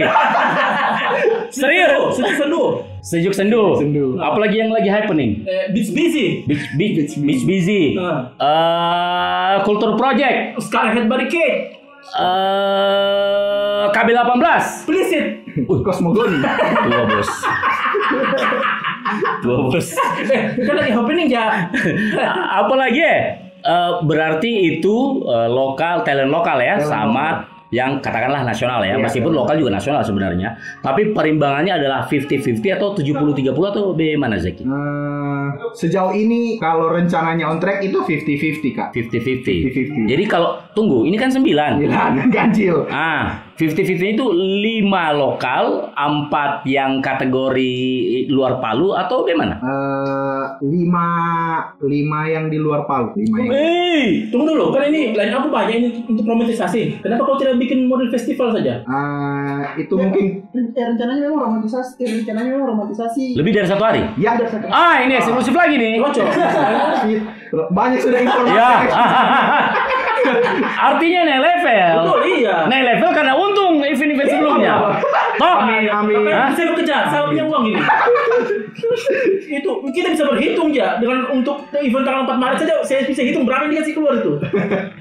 [1.53, 2.19] Serius.
[2.19, 2.83] Sendu.
[3.03, 3.75] Sejuk sendu.
[3.83, 4.15] Sendu.
[4.23, 5.43] Apalagi yang lagi happening?
[5.43, 6.47] Eh, Beach Busy.
[6.47, 7.99] Beach, beach, beach busy.
[7.99, 8.31] Ah.
[8.39, 10.63] Eh, Culture Project.
[10.63, 11.83] Scarlet Barricade.
[12.15, 14.39] Eh, KB18.
[14.39, 15.25] Explicit.
[15.67, 16.39] Kosmogoni
[16.87, 17.31] Dua bos.
[19.43, 19.87] Dua bos.
[20.31, 21.69] Eh, kan lagi happening ya.
[22.63, 23.19] apa lagi ya?
[23.63, 27.27] Eh, berarti itu eh, lokal talent lokal ya Talent sama
[27.73, 28.95] yang katakanlah nasional ya.
[28.95, 29.41] Iya, meskipun talent.
[29.49, 30.49] lokal juga nasional sebenarnya.
[30.85, 34.63] Tapi perimbangannya adalah 50-50 atau 70-30 atau bagaimana Zaki?
[34.69, 38.89] Eh, sejauh ini kalau rencananya on track itu 50-50 kak.
[38.93, 40.13] 50-50 50-50.
[40.13, 42.05] jadi kalau tunggu ini kan 9 Gila,
[42.37, 42.77] ganjil.
[42.93, 47.75] Ah 50-50 itu 5 lokal 4 yang kategori
[48.27, 49.55] luar Palu atau bagaimana?
[49.63, 51.09] Eh, lima
[51.79, 54.03] lima yang di luar Palu lima yang Hei,
[54.35, 54.75] tunggu dulu.
[54.75, 56.99] Kan ini lain aku banyak ini untuk romantisasi.
[56.99, 58.83] Kenapa kau tidak bikin model festival saja?
[58.83, 63.39] Eh, itu mungkin Eh, rencananya memang romantisasi, eh, rencananya memang romantisasi.
[63.39, 64.03] lebih dari satu hari?
[64.19, 64.35] ya
[64.73, 66.27] ah ini eksklusif lagi nih Cocok.
[67.77, 68.71] banyak sudah informasi ya
[70.91, 71.95] artinya naik level.
[72.07, 72.57] Betul, iya.
[72.67, 74.75] naik level karena untung event-event sebelumnya
[75.39, 76.27] toh Amin, amin.
[76.27, 77.81] Bisa bekerja, saya punya uang ini.
[79.59, 83.45] itu kita bisa berhitung ya dengan untuk event tanggal 4 Maret saja saya bisa hitung
[83.45, 84.33] berapa yang dikasih keluar itu.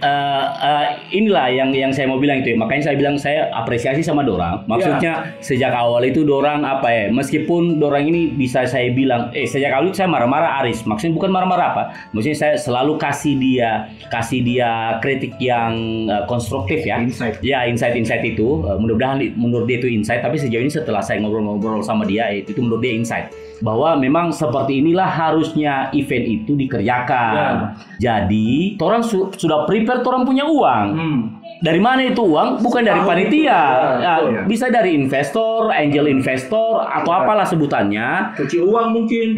[0.02, 2.58] Eh, eh, inilah yang yang saya mau bilang itu ya.
[2.58, 4.66] Makanya saya bilang saya apresiasi sama Dorang.
[4.66, 7.06] Maksudnya sejak awal itu Dorang apa ya?
[7.14, 10.90] Meskipun Dorang ini bisa saya bilang, eh sejak awal itu saya marah-marah Aris.
[10.90, 11.84] Maksudnya bukan marah-marah apa?
[12.18, 15.78] Maksudnya saya selalu kasih dia kasih dia kritik yang
[16.10, 16.98] eh, konstruktif ya.
[16.98, 17.38] Insight.
[17.46, 20.21] Ya insight-insight itu eh, mudah-mudahan menurut dia itu insight.
[20.22, 24.30] Tapi sejauh ini setelah saya ngobrol-ngobrol sama dia itu, itu menurut dia insight bahwa memang
[24.30, 27.74] seperti inilah harusnya event itu dikerjakan.
[27.98, 30.86] Jadi, orang su- sudah prepare, orang punya uang.
[30.92, 31.20] Hmm.
[31.60, 32.58] dari mana itu uang?
[32.60, 33.62] Bukan dari panitia.
[34.02, 34.42] Ya, Iya.
[34.46, 38.34] bisa dari investor, angel investor atau apalah sebutannya.
[38.34, 39.38] Cuci uang mungkin.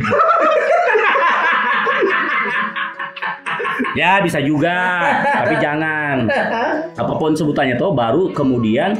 [3.93, 4.73] Ya bisa juga,
[5.21, 6.25] tapi jangan.
[6.93, 8.97] Apa pun sebutannya tuh baru kemudian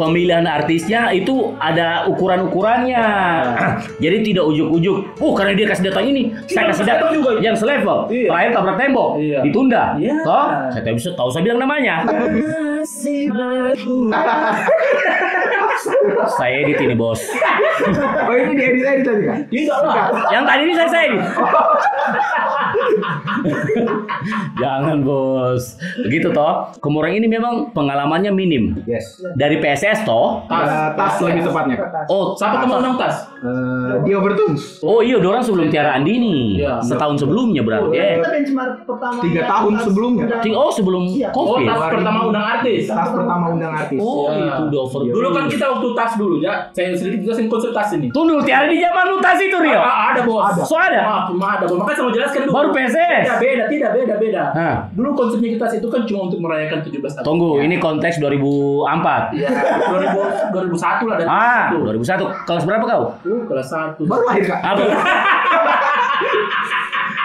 [0.00, 3.04] pemilihan artisnya itu ada ukuran-ukurannya.
[4.04, 5.20] Jadi tidak ujuk-ujuk.
[5.20, 8.08] Oh karena dia kasih datang ini, saya kasih datang juga yang selevel.
[8.08, 8.32] Iya.
[8.32, 9.38] Terakhir tabrak tembok, Iya.
[9.44, 9.82] ditunda.
[10.00, 10.16] Iya.
[10.24, 12.00] Toh, saya tahu bisa tahu saya bilang namanya.
[16.36, 17.20] saya edit ini bos.
[18.28, 19.38] Oh ini diedit edit tadi kan?
[19.48, 20.08] Tidak lah.
[20.32, 21.22] Yang tadi ini saya saya edit.
[24.60, 25.76] Jangan bos.
[26.06, 26.68] Begitu toh.
[26.80, 28.76] Kemurang ini memang pengalamannya minim.
[28.84, 29.20] Yes.
[29.36, 30.44] Dari PSS toh.
[30.46, 31.76] Eh, tas lebih tepatnya.
[32.08, 33.28] Oh, Siapa teman undang tas?
[33.40, 34.84] Eh, di Overtones.
[34.84, 36.60] Oh iya, orang sebelum Tiara Andini.
[36.60, 36.80] Iya.
[36.84, 37.96] Setahun sebelumnya berarti.
[37.96, 38.16] Eh.
[38.20, 39.18] Kita benchmark pertama.
[39.24, 40.24] Tiga tahun sebelumnya.
[40.52, 41.28] Oh sebelum Iya.
[41.32, 41.66] Oh, COVID.
[41.66, 42.82] tas pertama undang artis.
[42.86, 43.98] Tas pertama undang artis.
[44.00, 44.46] Oh Iya.
[44.46, 45.00] itu udah over.
[45.08, 46.52] Dulu kan kita waktu tas dulu ya.
[46.70, 47.32] Saya sedikit
[47.72, 48.06] tas ini.
[48.12, 49.80] Tuh dulu Tiara di zaman lu tas itu Rio.
[49.80, 50.54] Ah, ada bos.
[50.68, 51.00] So ada.
[51.00, 51.80] Ah, cuma ada bos.
[51.90, 52.52] Makanya saya mau jelaskan dulu.
[52.54, 52.94] Baru PSS.
[52.94, 54.42] Beda, beda, tidak beda, beda.
[54.52, 54.76] Hah.
[54.92, 57.26] Dulu konsepnya kita itu kan cuma untuk merayakan 17 Agustus.
[57.26, 59.34] Tunggu, ini konteks 2004.
[59.34, 59.50] Iya,
[59.90, 62.30] 2000 2001 lah dari Ah, 2001.
[62.46, 63.02] Kelas berapa kau?
[63.20, 64.06] Uh, kelas 1.
[64.06, 64.60] Baru lahir kak.
[64.62, 64.82] Apa?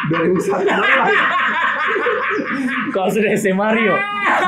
[0.07, 1.17] 2001 baru lahir.
[2.89, 3.95] Kau sudah SMA Rio.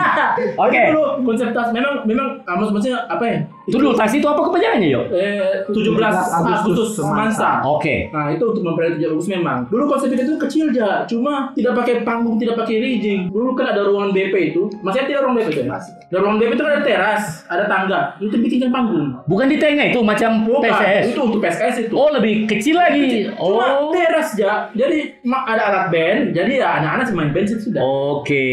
[0.66, 0.82] Oke.
[0.90, 3.38] Dulu konsep tas memang memang maksud- maksudnya apa ya?
[3.68, 5.02] Itu dulu tas itu apa kepanjangannya yo?
[5.12, 6.00] eh 17
[6.40, 7.60] Agustus Semansa.
[7.62, 8.08] Oke.
[8.10, 9.68] Nah itu untuk mempelajari 17 Agustus memang.
[9.68, 13.28] Dulu konsep itu kecil aja, cuma tidak pakai panggung, tidak pakai rigging.
[13.28, 15.76] Dulu kan ada ruangan BP itu, masih ada ruang BP itu ya?
[16.08, 18.00] Ada ruang BP itu kan ada teras, ada tangga.
[18.18, 19.08] Itu bikinkan panggung.
[19.28, 21.04] Bukan di tengah itu macam Bukan, PSS.
[21.12, 21.94] itu untuk PSKS itu.
[21.94, 23.28] Oh, lebih kecil lagi.
[23.36, 23.92] Cuma Oh.
[23.92, 24.72] teras aja.
[24.72, 27.82] Jadi ada alat band, jadi ya anak-anak main band sudah.
[27.84, 28.48] Oke,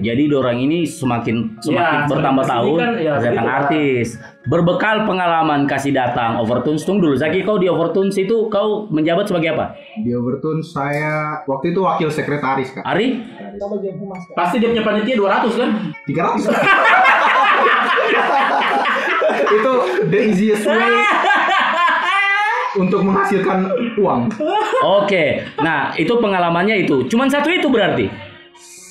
[0.00, 3.56] jadi dorang ini semakin semakin Ya, bertambah tahun kan, ya, datang begitu.
[3.56, 4.08] artis.
[4.46, 9.58] Berbekal pengalaman kasih datang Overtones tunggu dulu Zaki kau di Overtones itu kau menjabat sebagai
[9.58, 9.74] apa?
[10.00, 12.84] Di Overtones saya waktu itu wakil sekretaris kak.
[12.86, 13.26] Ari?
[13.56, 14.22] Kita bagian humas.
[14.38, 15.70] Pasti dia punya panitia 200 kan?
[16.06, 16.46] 300
[19.46, 19.72] itu
[20.10, 20.82] the easiest way
[22.76, 24.28] untuk menghasilkan uang.
[24.84, 27.08] Oke, nah itu pengalamannya itu.
[27.08, 28.04] Cuman satu itu berarti.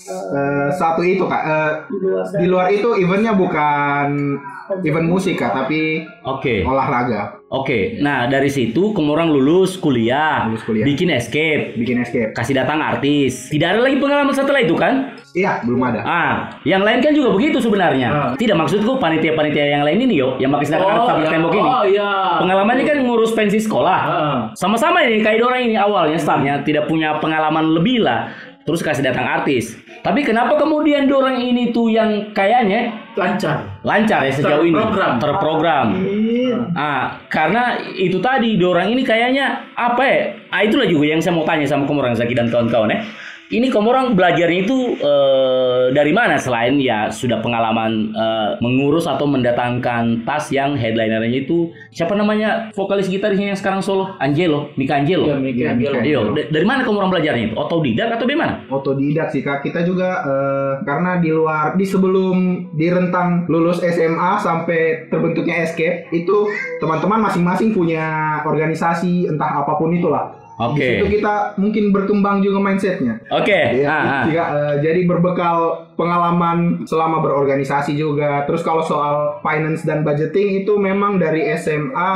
[0.05, 1.41] Eh, satu itu kak.
[1.41, 4.37] Eh, Di luar di luar itu eventnya bukan
[4.81, 7.41] event musik kak, tapi Oke, olahraga.
[7.47, 7.97] oke.
[7.99, 10.85] Nah dari situ kamu orang lulus kuliah, Lulus kuliah.
[10.85, 12.33] bikin escape, Bikin escape.
[12.33, 13.49] kasih datang artis.
[13.49, 15.13] Tidak ada lagi pengalaman setelah itu kan?
[15.33, 16.01] Iya, belum ada.
[16.01, 18.07] Ah, yang lain kan juga begitu sebenarnya.
[18.07, 18.31] Ah.
[18.33, 21.29] Tidak maksudku panitia-panitia yang lain ini yo, yang pakai sedangkan oh, iya.
[21.29, 21.65] tembok ini.
[21.67, 22.09] Oh iya.
[22.39, 23.99] Pengalamannya kan ngurus pensi sekolah.
[24.01, 24.37] Ah.
[24.53, 28.29] Sama-sama ini kayak orang ini awalnya startnya tidak punya pengalaman lebih lah.
[28.65, 29.77] Terus kasih datang artis.
[30.05, 33.65] Tapi kenapa kemudian dorang ini tuh yang kayaknya lancar.
[33.81, 35.17] lancar ya sejauh ini Terprogram.
[35.17, 35.87] terprogram.
[35.97, 36.57] Iya.
[36.77, 40.19] Ah, karena itu tadi dorang ini kayaknya apa ya?
[40.53, 43.01] Ah itulah juga yang saya mau tanya sama kamu orang Zaki dan kawan-kawan ya.
[43.45, 49.29] Ini kamu orang belajarnya itu eh, dari mana selain ya sudah pengalaman eh, mengurus atau
[49.29, 55.29] mendatangkan tas yang headlinernya itu siapa namanya vokalis gitarisnya yang sekarang solo Angelo, Mika Angelo.
[55.29, 56.33] Iya, Mika Iya, Angelo.
[56.33, 57.55] Da- dari mana kamu orang belajarnya itu?
[57.55, 58.53] Otodidak atau dari mana?
[58.65, 59.61] Otodidak sih kak.
[59.61, 62.37] Kita juga eh, karena di luar di sebelum
[62.73, 66.49] di rentang lulus SMA sampai terbentuknya escape itu
[66.81, 70.44] teman-teman masing-masing punya organisasi entah apa pun itulah.
[70.55, 71.03] Oke.
[71.03, 73.19] Situ kita mungkin berkembang juga mindsetnya.
[73.27, 73.83] Oke.
[73.83, 74.23] Ah, ah.
[74.23, 75.57] juga, eh, jadi berbekal
[75.99, 78.47] pengalaman selama berorganisasi juga.
[78.47, 82.11] Terus kalau soal finance dan budgeting itu memang dari SMA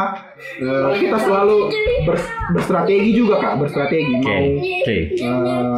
[0.63, 1.67] eh, kita selalu
[2.07, 4.23] ber- berstrategi juga kak, berstrategi Oke.
[4.23, 4.97] mau Oke.
[5.19, 5.77] eh,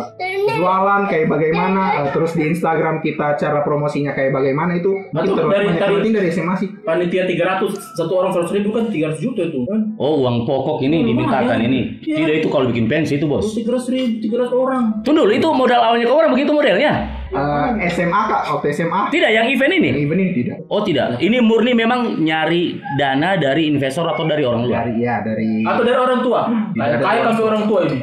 [0.51, 5.41] jualan kayak bagaimana, eh, terus di Instagram kita cara promosinya kayak bagaimana itu Nah, kita
[5.41, 6.69] dari- banyak dari- dari SMA sih.
[6.82, 9.80] Panitia 300 satu orang 100 ribu kan 300 juta itu kan.
[9.95, 11.67] Oh, uang pokok ini dimintakan Lumayan.
[11.67, 11.82] ini.
[12.01, 12.15] Iya.
[12.17, 13.54] Tidak itu kalau bikin pensi itu, Bos.
[13.54, 14.84] 300 ribu, 300 orang.
[15.01, 17.20] Tunggu dulu, itu modal awalnya kau orang begitu modelnya?
[17.32, 20.04] Eh, SMA kak, waktu SMA Tidak, yang event ini?
[20.04, 24.67] event ini tidak Oh tidak, ini murni memang nyari dana dari investor atau dari orang
[24.67, 24.84] luar.
[24.84, 26.41] dari ya dari Atau dari orang tua.
[26.76, 27.98] Kayak dari kayak orang kami orang tua ini.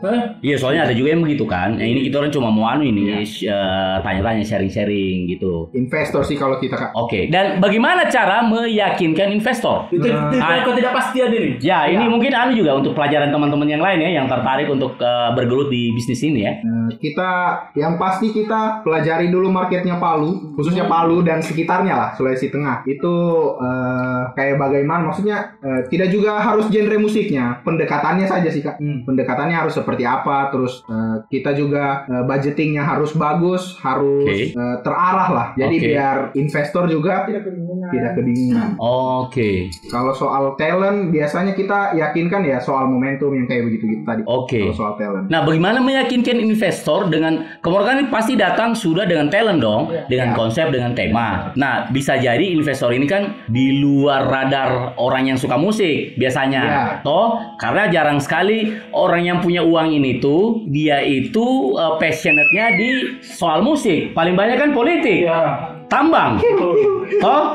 [0.00, 0.18] Hah?
[0.40, 1.78] Iya, soalnya ada juga yang begitu kan.
[1.78, 5.70] Nah, ini kita orang cuma mau anu ini eh, tanya-tanya, sharing-sharing gitu.
[5.72, 6.90] investor sih kalau kita kak.
[6.92, 9.86] Oke, dan bagaimana cara meyakinkan investor?
[9.90, 10.66] Itu Nah.
[10.66, 11.50] tidak pastian ini.
[11.60, 15.30] Ya, ini mungkin anu juga untuk pelajaran teman-teman yang lain ya yang tertarik untuk eh,
[15.36, 16.52] bergelut di bisnis ini ya.
[16.58, 17.30] Eh, kita
[17.76, 22.82] yang pasti kita pelajari dulu marketnya Palu, khususnya Palu dan sekitarnya lah Sulawesi Tengah.
[22.88, 23.14] Itu
[23.60, 25.12] eh, kayak bagaimana?
[25.12, 28.80] Maksudnya eh, tidak juga harus genre musiknya, pendekatannya saja sih kak.
[28.80, 29.04] Hmm.
[29.04, 30.48] Pendekatannya harus seperti apa?
[30.50, 34.56] Terus eh, kita juga eh, budgetingnya harus bagus, harus Oke.
[34.56, 35.48] eh, terarah lah.
[35.54, 35.86] Jadi Oke.
[35.92, 37.88] biar investor juga Tidak kebingungan.
[37.90, 38.68] tidak kebingungan.
[39.20, 39.50] Oke.
[39.90, 44.22] Kalau soal talent biasanya kita yakinkan ya soal momentum yang kayak begitu gitu tadi.
[44.24, 44.60] Oke.
[44.70, 45.26] Kalau soal talent.
[45.28, 50.36] Nah, bagaimana meyakinkan investor dengan kemarin kan pasti datang sudah dengan talent dong, dengan Ya.
[50.36, 51.50] konsep, dengan tema.
[51.54, 56.62] Nah, bisa jadi investor ini kan di luar radar orang yang suka musik biasanya.
[56.62, 56.82] Ya.
[57.00, 62.88] Toh, karena jarang sekali orang yang punya uang ini tuh dia itu uh, passionate-nya di
[63.20, 64.12] soal musik.
[64.12, 65.40] Paling banyak kan politik, Iya.
[65.86, 66.38] tambang.
[67.24, 67.50] Toh,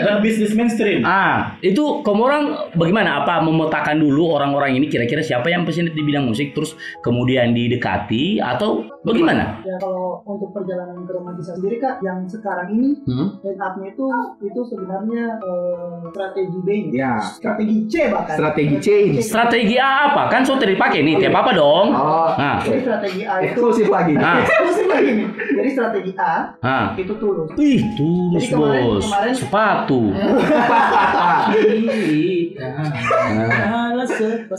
[0.00, 1.06] Dan bisnis mainstream.
[1.06, 2.44] Ah, itu kamu orang
[2.74, 3.22] bagaimana?
[3.22, 8.42] Apa memetakan dulu orang-orang ini kira-kira siapa yang passionate di bidang musik, terus kemudian didekati
[8.42, 9.62] atau bagaimana?
[9.62, 13.40] Ya kalau untuk perjalanan ke romantisasi sendiri kak, yang sekarang ini Hmm?
[13.40, 14.04] line up-nya itu
[14.40, 16.68] itu sebenarnya eh, strategi B.
[16.90, 17.16] Ya.
[17.18, 18.34] Strategi C bahkan.
[18.34, 19.14] Strategi change.
[19.20, 20.22] Strategi A apa?
[20.28, 21.88] Kan sudah dipakai nih, tiap apa dong?
[21.90, 24.14] Oh, Nah, Jadi strategi A itu eksklusif lagi.
[24.20, 24.40] Ah.
[24.40, 25.26] eksklusif lagi nih.
[25.50, 26.86] Jadi strategi A ah.
[26.94, 27.48] itu tulus.
[27.56, 29.04] Ih, tulus Jadi kemarin- bos.
[29.04, 30.00] kemarin- Sepatu.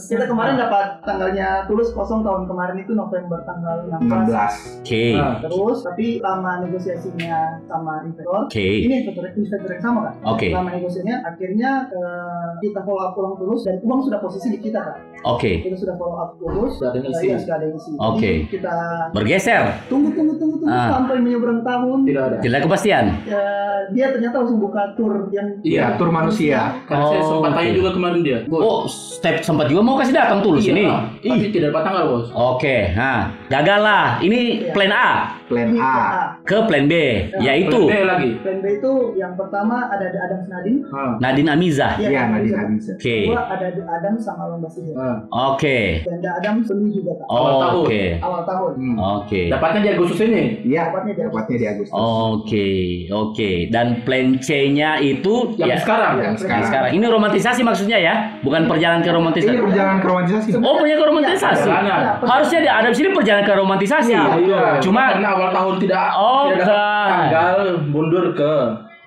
[0.02, 4.31] Kita kemarin dapat tanggalnya tulus kosong tahun kemarin itu November tanggal 16.
[4.32, 4.82] 16.
[4.82, 5.04] Oke.
[5.14, 5.36] Ah.
[5.42, 8.48] Terus tapi lama negosiasinya sama investor.
[8.48, 8.66] Oke.
[8.82, 10.14] Ini investor investor yang sama kan?
[10.26, 10.48] Oke.
[10.50, 14.80] Lama negosiasinya akhirnya eh, kita follow up ulang tulus dan uang sudah posisi di kita
[14.82, 14.96] kan.
[15.28, 15.62] Oke.
[15.62, 16.80] Kita sudah follow up tulus.
[16.80, 17.26] Sudah ada yang isi.
[17.28, 17.92] Iya, sudah ada yang isi.
[17.92, 18.32] Jadi Oke.
[18.50, 18.74] Kita
[19.12, 19.64] Bergeser.
[19.86, 20.90] tunggu tunggu tunggu tunggu Ah.
[20.96, 21.98] sampai menyeberang tahun.
[22.04, 22.36] Tidak ada.
[22.40, 23.06] Tidak kepastian.
[23.24, 23.44] Ya,
[23.92, 25.94] dia ternyata langsung buka tour yang Iya.
[25.94, 26.80] Atur manusia.
[26.88, 27.78] Karena saya Oh, sempat tanya oke.
[27.78, 28.40] juga kemarin dia.
[28.48, 28.62] Bos.
[28.62, 30.86] Oh, step sempat juga mau kasih datang tulus Iya, ini.
[31.22, 32.28] Tapi tidak dapat tanggal bos.
[32.32, 34.08] Oke, nah gagal lah.
[34.22, 34.74] Ini Iya.
[34.74, 35.08] plan A
[35.46, 35.94] Plan A.
[36.42, 36.94] ke plan B,
[37.40, 38.30] yaitu Plan B lagi.
[38.40, 40.80] Plan B itu yang pertama ada ada Adam Nadine.
[40.90, 41.20] Ah.
[41.20, 41.90] Nadine Amiza.
[41.98, 42.92] Iya, Nadine Amiza.
[42.96, 44.96] Oke, Kedua ada ada Adam sama Lomba Sihir.
[44.96, 45.18] Ah.
[45.52, 47.28] oke, Dan ada Adam seni juga kak.
[47.28, 47.84] Awal tahun.
[47.84, 48.72] oke, Awal tahun.
[48.74, 48.96] Hmm.
[48.98, 50.42] oke, Dapatnya di Agustus ini.
[50.64, 51.94] Iya, Dapatnya di dapatnya di Agustus.
[51.94, 52.70] oke,
[53.12, 53.52] oke.
[53.68, 56.14] Dan plan C-nya itu Yang ya sekarang.
[56.14, 56.64] Yang yang sekarang.
[56.66, 56.92] sekarang.
[56.94, 59.52] Ini romantisasi maksudnya ya, bukan perjalanan ke romantisasi.
[59.52, 60.50] Ini perjalanan ke romantisasi.
[60.58, 61.68] Oh, punya ke romantisasi.
[61.68, 62.00] Perjalanan.
[62.24, 64.11] Harusnya di ada di sini perjalanan ke romantisasi.
[64.12, 64.62] Iya.
[64.80, 67.10] Cuma karena awal tahun tidak Oh, tidak kan.
[67.30, 68.54] tanggal mundur ke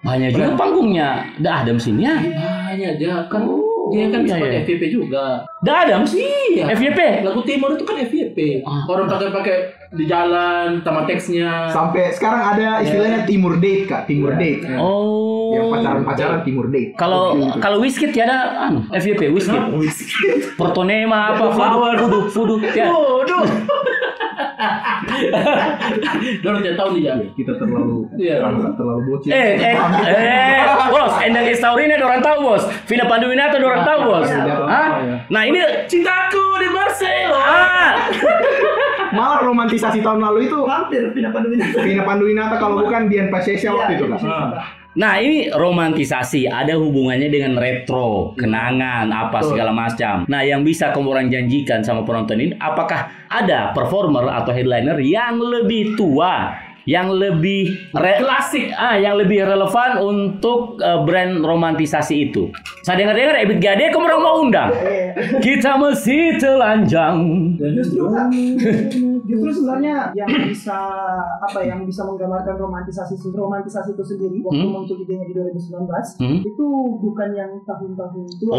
[0.00, 1.08] banyak juga panggungnya.
[1.38, 2.16] Dah Adam sini ya.
[2.64, 4.60] banyak dia kan Oh, dia kan iya, sempat iya.
[4.64, 5.24] FVP juga.
[5.60, 6.28] Dah Adam sih.
[6.52, 6.68] Iya.
[6.70, 7.22] FYP.
[7.22, 8.60] Lagu Timur itu kan FVP.
[8.62, 8.84] Ah.
[8.84, 9.56] Orang pakai-pakai
[9.92, 11.68] di jalan sama teksnya.
[11.68, 14.04] Sampai sekarang ada istilahnya Timur Date, Kak.
[14.04, 14.40] Timur Iya.
[14.40, 14.60] Date.
[14.76, 15.54] Oh.
[15.54, 16.90] Yang pacaran-pacaran Timur Date.
[16.94, 17.22] Kalau
[17.56, 18.36] kalau whisky tiada
[18.66, 19.54] anu, FYP whisky.
[20.54, 22.90] Portonema apa flower fudu fudu ya.
[26.40, 27.14] Dorong tidak tahu nih ya.
[27.32, 28.36] Kita terlalu Iya.
[28.40, 29.30] terlalu, terlalu bocil.
[29.30, 32.62] Eh eh eh bos, Endang Estaurina ada orang tahu bos.
[32.84, 34.28] Vina Panduwinata orang tahu bos.
[34.28, 34.88] Hah?
[35.28, 37.38] Nah ini Cintaku di Marcelo.
[37.38, 37.90] ah
[39.14, 41.78] Malah romantisasi tahun lalu itu Hampir pindah Panduwinata.
[41.80, 44.83] Vina Panduwinata kalau bukan Dian Pasesha waktu itu, Kak.
[44.94, 50.22] Nah ini romantisasi ada hubungannya dengan retro, kenangan, apa segala macam.
[50.24, 55.34] Nah yang bisa kamu orang janjikan sama penonton ini, apakah ada performer atau headliner yang
[55.36, 56.54] lebih tua,
[56.86, 58.70] yang lebih re- Klasik.
[58.70, 62.54] ah, yang lebih relevan untuk eh, brand romantisasi itu?
[62.86, 64.70] Saya dengar-dengar Ebit Gade kamu orang mau undang.
[65.42, 67.16] Kita mesti telanjang.
[69.24, 70.78] Justru justru sebenarnya yang bisa
[71.40, 74.72] apa yang bisa menggambarkan romantisasi romantisasi itu sendiri waktu Hmm.
[74.74, 76.40] muncul idenya di 2019 Hmm?
[76.40, 76.66] itu
[77.00, 78.52] bukan yang tahun-tahun tua.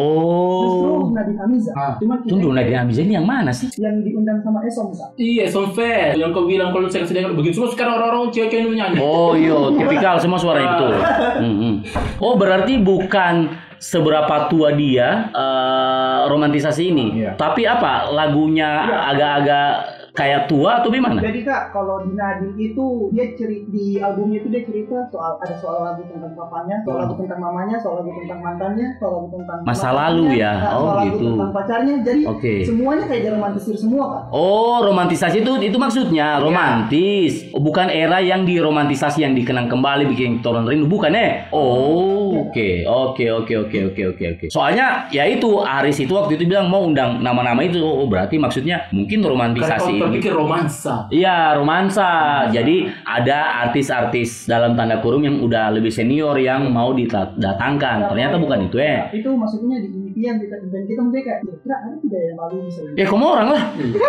[0.57, 1.71] Justru Oh, Nadine Amiza.
[1.73, 1.93] Ah.
[1.95, 3.69] Cuma kita tunggu Nadine Amiza ini yang mana sih?
[3.77, 5.13] yang diundang sama Esom Kak.
[5.15, 6.15] Iya, Sonfest.
[6.15, 8.97] Yang kau bilang kalau saya sedang begitu semua sekarang orang-orang cewek-cewek ini nyanyi.
[8.99, 10.93] Oh iya, tipikal semua suaranya betul.
[11.35, 11.75] Hmm, hmm.
[12.17, 13.35] Oh berarti bukan
[13.77, 17.31] seberapa tua dia eh, romantisasi ini, Iya.
[17.35, 18.97] tapi apa lagunya Iya.
[19.11, 19.69] agak-agak
[20.15, 21.19] kayak tua atau gimana?
[21.19, 25.55] Jadi kak, kalau di Nadine itu dia ceri di albumnya itu dia cerita soal ada
[25.59, 29.57] soal lagu tentang papanya, soal lagu tentang mamanya, soal lagu tentang mantannya, soal lagu tentang
[29.67, 30.51] Masa lalu ya?
[30.55, 31.27] nah, Oh, soal lagu gitu.
[31.35, 31.95] tentang pacarnya.
[32.01, 32.53] Jadi Oke.
[32.63, 34.23] semuanya kayak diromantisir semua kak.
[34.31, 40.39] Oh romantisasi itu itu maksudnya romantis, Oh, bukan era yang diromantisasi yang dikenang kembali bikin
[40.39, 41.45] turun rindu bukan eh?
[41.51, 44.45] Oh oke oke oke oke oke oke oke.
[44.47, 48.87] Soalnya ya itu Aris itu waktu itu bilang mau undang nama-nama itu, oh berarti maksudnya
[48.91, 51.09] mungkin romantisasi terpikir romansa.
[51.09, 52.09] Iya romansa.
[52.53, 58.09] Jadi ada artis-artis dalam tanda kurung yang udah lebih senior yang mau didatangkan.
[58.13, 59.09] Ternyata bukan itu eh.
[59.09, 62.57] Nah, itu maksudnya di impian kita impian kita mungkin kayak kira ada tidak yang lalu
[62.69, 63.63] bisa Ya kamu orang lah.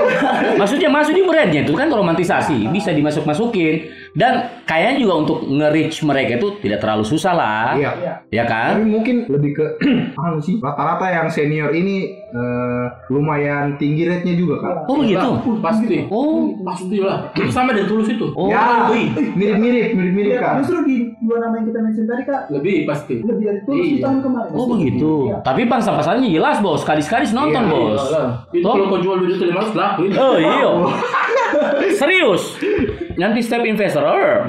[0.60, 4.32] Maksudnya masuk di brandnya itu kan romantisasi, bisa dimasuk-masukin dan
[4.64, 7.76] kayaknya juga untuk nge-reach mereka itu tidak terlalu susah lah.
[7.76, 7.90] Iya.
[7.94, 8.14] Iya.
[8.32, 8.80] Ya kan?
[8.80, 9.64] Tapi mungkin lebih ke
[10.24, 14.74] anu sih rata-rata yang senior ini eh, lumayan tinggi rate-nya juga kak.
[14.88, 15.28] Oh begitu.
[15.28, 15.96] Uh, pasti.
[16.08, 16.48] Oh.
[16.64, 17.28] Pasti lah.
[17.30, 18.26] Itu sama dengan tulus itu.
[18.32, 18.48] Oh.
[18.48, 18.88] ya,
[19.36, 20.54] mirip-mirip, mirip-mirip Iya, kak.
[20.60, 23.14] justru di dua nama yang kita mention tadi kak Lebih pasti.
[23.20, 24.02] lebih dari itu Iya.
[24.02, 25.12] tahun kemarin Oh begitu.
[25.28, 25.36] Iya.
[25.44, 26.80] Tapi pangsa pasarnya jelas bos.
[26.82, 28.00] Kadis-kadis nonton Iya, bos.
[28.00, 28.28] Iyalah.
[28.48, 28.72] Itu Toh?
[28.72, 30.14] kalau kau jual 2 juta 500 laku ini.
[30.16, 30.68] Oh iya.
[32.00, 32.42] Serius.
[33.16, 34.16] Nanti step investor.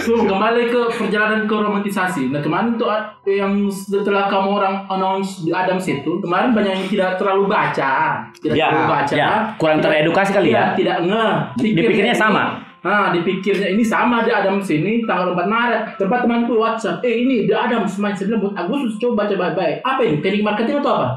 [0.00, 2.32] So, kembali ke perjalanan ke romantisasi.
[2.32, 2.88] Nah kemarin tuh
[3.26, 8.54] yang setelah kamu orang announce di Adams itu, kemarin banyak yang tidak terlalu baca, tidak
[8.56, 9.30] Ya, terlalu baca, ya.
[9.60, 10.72] Kurang teredukasi kali ya.
[10.72, 11.34] Tidak, tidak ngeh.
[11.58, 12.69] Dipikirnya sama.
[12.80, 15.82] Nah, dipikirnya ini sama di Adams ini tanggal 4 Maret.
[16.00, 19.76] Tempat temanku WhatsApp, eh ini di Adams main bilang buat Agustus coba baca baik-baik.
[19.84, 20.16] Apa ini?
[20.24, 21.08] Teknik marketing atau apa?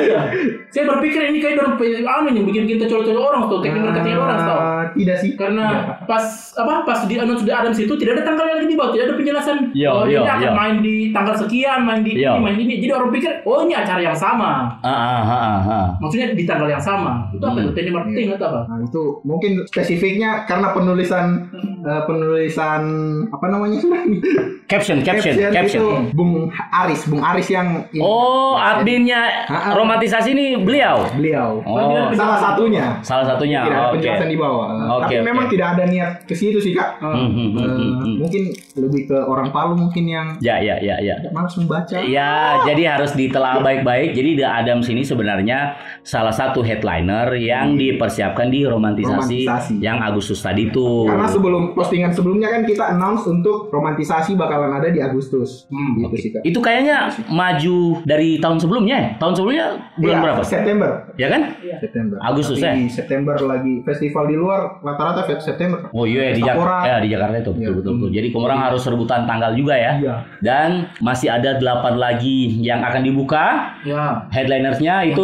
[0.00, 0.20] Iya.
[0.74, 4.38] saya berpikir ini kayak dorong anu yang bikin kita colok-colok orang tuh, teknik marketing orang
[4.46, 4.58] tau.
[4.58, 5.30] Eh, tidak sih.
[5.34, 5.92] Karena Iya.
[6.06, 6.24] pas
[6.58, 9.14] apa pas di announce di Adams itu tidak ada tanggalnya lagi di bawah, tidak ada
[9.18, 9.56] penjelasan.
[9.74, 10.52] Yo, oh, yo, ini akan yo.
[10.54, 12.34] main di tanggal sekian, main di Yo.
[12.34, 12.74] ini, main di ini.
[12.82, 14.78] Jadi orang pikir, oh ini acara yang sama.
[14.82, 15.86] Ah, ah, ah, ah, ah.
[16.02, 17.26] Maksudnya di tanggal yang sama.
[17.30, 17.74] Itu apa Hmm.
[17.76, 18.60] Teknik marketing atau apa?
[18.72, 21.48] Nah itu mungkin spesifiknya karena penulisan
[21.80, 22.82] eh, penulisan
[23.28, 23.80] apa namanya
[24.70, 25.82] Caption, caption, caption.
[25.82, 27.98] itu Bung Aris, Bung Aris yang ini.
[27.98, 29.42] Oh, adminnya
[29.74, 31.10] romantisasi ini beliau.
[31.10, 31.58] beliau.
[31.66, 33.02] Oh, Salah satunya.
[33.02, 33.66] salah satunya.
[33.66, 33.94] Tidak ada Oke.
[33.98, 34.66] penjelasan di bawah.
[34.94, 35.26] Oke, Tapi oke.
[35.26, 37.02] memang tidak ada niat ke situ sih kak.
[37.02, 38.14] Hmm, hmm, hmm, Eh, hmm, hmm.
[38.22, 38.42] Mungkin
[38.78, 41.18] lebih ke orang Palu mungkin yang Ya, ya, ya, ya.
[41.30, 41.98] malas membaca.
[41.98, 42.30] Ya,
[42.62, 44.14] jadi harus ditelaah baik-baik.
[44.14, 45.74] Jadi The Adams ini sebenarnya
[46.06, 49.74] salah satu headliner yang dipersiapkan di romantisasi, Romantisasi.
[49.82, 49.98] yang
[50.30, 51.10] Agustus tadi itu.
[51.10, 55.66] Karena sebelum postingan sebelumnya kan kita announce untuk romantisasi bakalan ada di Agustus.
[55.66, 56.46] Hmm, gitu sih kak.
[56.46, 58.94] Itu kayaknya maju dari tahun sebelumnya.
[58.94, 59.08] ya?
[59.18, 59.66] Tahun sebelumnya
[59.98, 60.40] bulan Iya, berapa?
[60.46, 60.90] September.
[61.18, 61.42] Ya kan?
[61.80, 62.16] September.
[62.22, 62.72] Agustus, Tapi ya?
[62.76, 65.90] di September lagi festival di luar rata-rata September.
[65.90, 66.78] Oh iya di Sapora.
[66.78, 67.70] Jakarta, ya, di Jakarta itu betul Iya.
[67.74, 68.10] betul betul.
[68.14, 69.92] Jadi kamu orang harus rebutan tanggal juga ya.
[69.98, 70.14] Iya.
[70.38, 70.68] Dan
[71.00, 73.74] masih ada delapan lagi yang akan dibuka.
[73.82, 74.22] Ya.
[74.30, 75.22] Headlinersnya itu.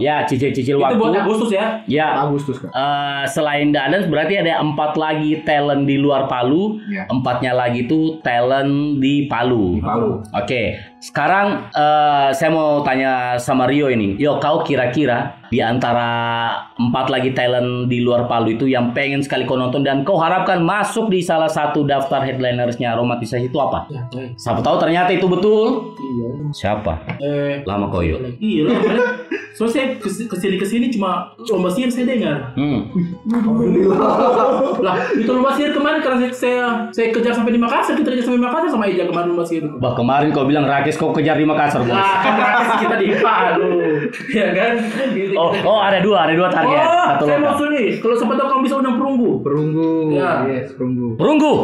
[0.00, 0.98] Ya cicil-cicil Itu waktu.
[0.98, 1.78] buat Agustus ya.
[1.86, 2.08] Ya.
[2.24, 2.70] Agustus kak.
[2.72, 7.04] Eh, selain The Adams berarti ada empat lagi talent di luar Palu, Iya.
[7.12, 9.76] empatnya lagi itu talent di Palu.
[9.76, 10.24] Di Palu.
[10.32, 10.62] Oke,
[11.02, 14.14] sekarang eh, saya mau tanya sama Rio ini.
[14.14, 16.08] Yo, kau kira-kira di antara
[16.78, 20.62] empat lagi talent di luar Palu itu yang pengen sekali kau nonton dan kau harapkan
[20.62, 23.90] masuk di salah satu daftar headlinersnya romantisasi itu apa?
[23.90, 24.38] Ya, baik.
[24.38, 25.92] Siapa tahu ternyata itu betul.
[25.98, 26.28] Iya.
[26.54, 26.92] Siapa?
[27.18, 28.22] Eh, Lama koyo.
[28.38, 28.70] Iya
[29.52, 32.56] Soalnya saya kes- ke sini ke sini cuma lomba sihir saya dengar.
[32.56, 32.88] Hmm.
[34.80, 38.24] Lah itu lomba sihir kemarin karena saya, saya saya kejar sampai di Makassar kita kejar
[38.24, 39.68] sampai Makassar sama Ija kemarin lomba sihir.
[39.76, 41.92] Bah kemarin kau bilang Rakes kau kejar di Makassar, bos.
[42.78, 43.72] Kita di Palu,
[44.38, 44.74] ya kan?
[45.12, 45.34] Gitu.
[45.34, 46.80] Oh, oh ada dua, ada dua target.
[46.80, 47.98] Oh, Satu saya mau sulit.
[47.98, 49.30] Kalau sempat tahu kamu bisa undang perunggu.
[49.42, 49.90] Perunggu.
[50.14, 50.30] Ya.
[50.48, 51.08] Yes, perunggu.
[51.14, 51.54] Perunggu.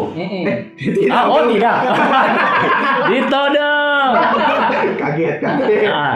[0.76, 1.76] Tidak, Ah, oh tidak.
[3.10, 3.77] Ditodong.
[4.10, 5.36] Kaget kaget.
[5.86, 6.14] Ah.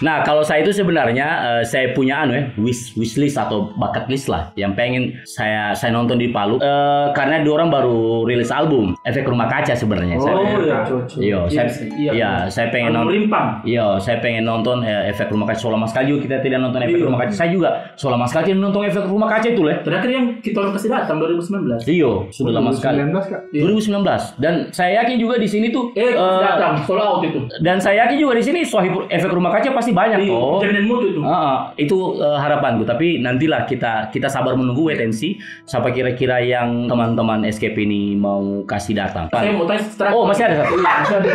[0.00, 4.06] Nah, kalau saya itu sebenarnya eh, saya punya anu ya, wish wish list atau bucket
[4.06, 8.48] list lah yang pengen saya saya nonton di Palu Eh, karena dua orang baru rilis
[8.48, 10.16] album Efek Rumah Kaca sebenarnya.
[10.16, 10.82] saya, Oh, iya, Kak.
[10.86, 11.18] cocok.
[11.18, 13.46] Iya, saya sih, iya, saya pengen nonton Rimpang.
[13.62, 16.18] Iya, saya pengen nonton eh, Efek Rumah Kaca Sola Mas Kayu.
[16.18, 17.06] Kita tidak nonton Efek Iya.
[17.06, 17.32] Rumah Kaca.
[17.32, 19.76] Saya juga Sola Mas Kaca nonton Efek Rumah Kaca itu leh.
[19.82, 21.82] Terakhir yang kita orang kasih datang 2019.
[21.84, 22.96] Iya, sudah lama sekali.
[23.02, 23.40] 2019 kak.
[23.50, 23.62] Iya.
[23.62, 27.40] 2019 dan saya yakin juga di sini tuh Eh, eh, datang, sold out itu.
[27.58, 30.60] dan saya yakin juga di sini Sohib efek rumah kaca pasti banyak Di kok.
[30.60, 31.20] jaminan mutu itu.
[31.22, 36.38] Ah, itu eh, harapanku tapi nantilah kita kita sabar menunggu wait and see siapa kira-kira
[36.38, 39.26] yang teman-teman escape ini mau kasih datang.
[39.30, 40.74] Saya mau tanya setelah Oh, masih ada satu.
[40.74, 41.30] Iya, masih ada.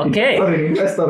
[0.00, 0.28] Oke.
[0.36, 1.08] Sorry, investor.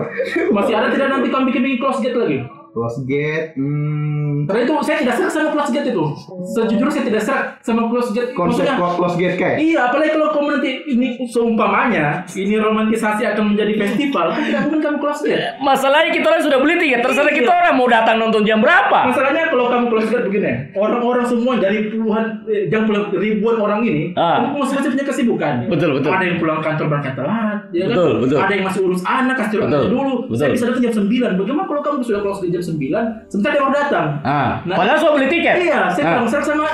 [0.49, 2.39] Masih ada tidak nanti kamu bikin bikin close gate lagi?
[2.73, 3.53] Close gate.
[3.53, 6.05] Hmm, Karena itu saya tidak serak sama close gate itu.
[6.51, 8.33] Sejujurnya saya tidak serak sama close gate.
[8.33, 9.57] konsep Maksudnya, close close gate kayak.
[9.61, 14.81] Iya, apalagi kalau kamu nanti ini seumpamanya ini romantisasi akan menjadi festival, kan tidak mungkin
[14.81, 15.45] kamu close gate.
[15.61, 17.39] Masalahnya kita orang sudah beli tiket, terserah Iya.
[17.39, 18.99] kita orang mau datang nonton jam berapa.
[19.05, 23.81] Masalahnya kalau kamu close gate begini, orang-orang semua dari puluhan, eh, yang puluhan ribuan orang
[23.85, 24.49] ini, Ah.
[24.49, 25.53] kamu masing-masing punya kesibukan.
[25.69, 26.09] Betul, betul.
[26.09, 27.93] Ada yang pulang kantor berangkat telat, ya kan?
[27.93, 28.39] Betul, betul.
[28.41, 30.13] Ada yang masih urus anak, kasih orang dulu.
[30.25, 30.41] betul.
[30.41, 31.37] Saya bisa datang jam 9.
[31.37, 34.07] Bagaimana kalau kamu sudah close jam 9, sebentar dia baru datang.
[34.23, 35.55] Ah, Nah, padahal sudah beli tiket.
[35.61, 36.25] Iya, saya Ah.
[36.25, 36.65] serak sama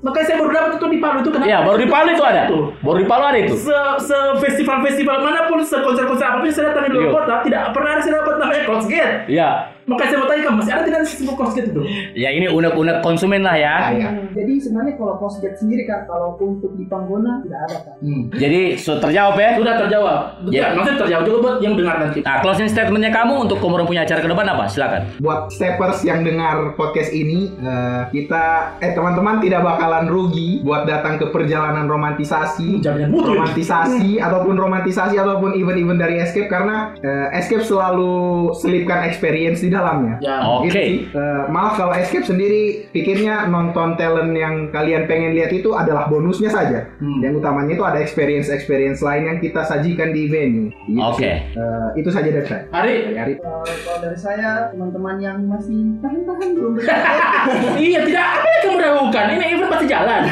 [0.00, 1.48] makanya saya baru dapat itu di Palu itu kenapa?
[1.48, 2.42] Iya, baru di Palu itu ada.
[2.46, 2.64] Tuh.
[2.78, 3.54] Baru di Palu ada itu.
[3.54, 7.04] Se, se festival festival mana pun, se konser konser apa pun saya datang di luar
[7.04, 7.14] Iya.
[7.14, 9.14] kota, tidak pernah ada saya dapat namanya close gate.
[9.26, 9.50] Iya.
[9.88, 11.80] Makanya saya mau tanya kamu, masih ada tidak sih kosget itu?
[12.12, 13.74] Ya ini unek-unek konsumen lah ya.
[13.96, 14.08] Iya.
[14.12, 17.94] Hmm, Jadi sebenarnya kalau Postgate sendiri kak, kalau untuk di Panggona tidak ada kak.
[18.04, 18.22] Hmm.
[18.36, 19.50] Jadi sudah terjawab ya.
[19.56, 20.18] Sudah terjawab.
[20.44, 20.66] Betul, Ya.
[20.76, 22.18] maksudnya terjawab juga buat yang dengar nanti.
[22.20, 24.64] Nah, closing statementnya kamu untuk kemudian punya acara ke depan apa?
[24.68, 25.00] Silakan.
[25.18, 28.44] Buat steppers yang dengar podcast ini, eh, kita
[28.78, 35.56] eh teman-teman tidak bakalan rugi buat datang ke perjalanan romantisasi, Jaminan romantisasi ataupun romantisasi ataupun
[35.56, 38.12] event-event dari Escape karena eh, Escape selalu
[38.52, 40.14] selipkan experience di dalamnya.
[40.18, 40.42] Ya.
[40.42, 40.68] Oke.
[40.68, 40.90] Gitu sih.
[41.14, 46.50] Eh, malah kalau Escape sendiri pikirnya nonton talent yang kalian pengen lihat itu adalah bonusnya
[46.50, 46.90] saja.
[46.98, 47.22] Hmm.
[47.22, 50.74] Yang utamanya itu ada experience-experience lain yang kita sajikan di venue.
[50.84, 51.22] Gitu Oke.
[51.22, 51.36] sih.
[51.54, 52.62] Eh, itu saja dari saya.
[52.74, 53.34] Hari, Dari Ari.
[53.38, 58.78] Kalau kalau dari saya, teman-teman yang masih tahan-tahan belum berangkat, iya tidak apa yang kamu
[58.82, 59.24] ragukan.
[59.30, 60.22] Ini event pasti jalan.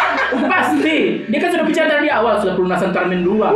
[0.52, 0.96] pasti.
[1.30, 3.54] Dia kan sudah bicara dari awal sudah pelunasan termin dua.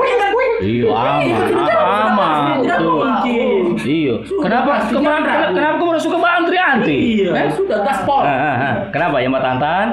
[0.61, 2.54] Iya, aman, aman.
[2.61, 3.00] Tidak Tuh.
[3.00, 3.62] mungkin.
[3.80, 4.14] Iya.
[4.28, 4.70] Kenapa?
[4.84, 5.54] ragu.
[5.56, 6.96] kenapa kamu suka Mbak Antri Antri?
[7.16, 7.48] Iya, Eh?
[7.56, 8.20] sudah gaspol.
[8.20, 8.74] Ah, ah.
[8.92, 9.86] Kenapa ya Mbak Tantan?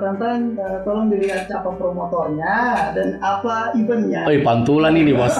[0.00, 2.54] Tantan, eh, tolong dilihat siapa promotornya
[2.90, 4.24] dan apa eventnya.
[4.24, 5.36] Oh, pantulan ini bos.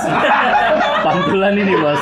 [1.07, 2.01] pantulan ini bos.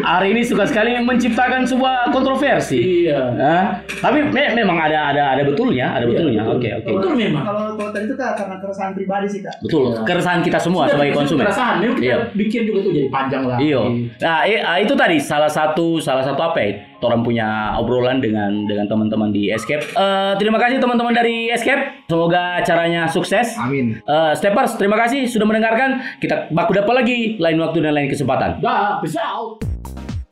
[0.00, 2.78] Hari ini suka sekali menciptakan sebuah kontroversi.
[3.04, 3.20] Iya.
[3.34, 3.64] Hah?
[3.82, 6.42] Tapi me- memang ada ada ada betulnya, ada Iya, betulnya.
[6.44, 6.56] betul.
[6.56, 6.90] Oke oke.
[6.96, 7.42] Betul memang.
[7.42, 9.54] Kalau kalau tadi itu kak karena keresahan pribadi sih kak.
[9.60, 9.84] Betul.
[10.06, 11.44] Keresahan kita semua Sudah sebagai konsumen.
[11.44, 12.16] Memang kita Iya.
[12.32, 13.58] bikin juga tuh jadi panjang lah.
[13.58, 13.80] Iya.
[14.22, 16.70] Nah, ah, itu tadi salah satu salah satu apa ya?
[17.02, 19.84] Orang punya obrolan dengan dengan teman-teman di Escape.
[19.92, 22.06] Eh, terima kasih teman-teman dari Escape.
[22.08, 23.56] Semoga acaranya sukses.
[23.58, 24.00] Amin.
[24.00, 26.00] Eh, Steppers, terima kasih sudah mendengarkan.
[26.22, 28.62] Kita baku dapat lagi lain waktu dan lain kesempatan.
[28.62, 29.60] Dah, bisa out.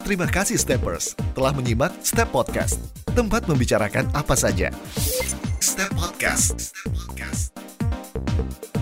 [0.04, 2.76] Terima kasih Steppers telah menyimak Step Podcast,
[3.16, 4.68] tempat membicarakan apa saja.
[5.64, 6.76] Step Podcast.
[6.76, 8.73] Step Podcast.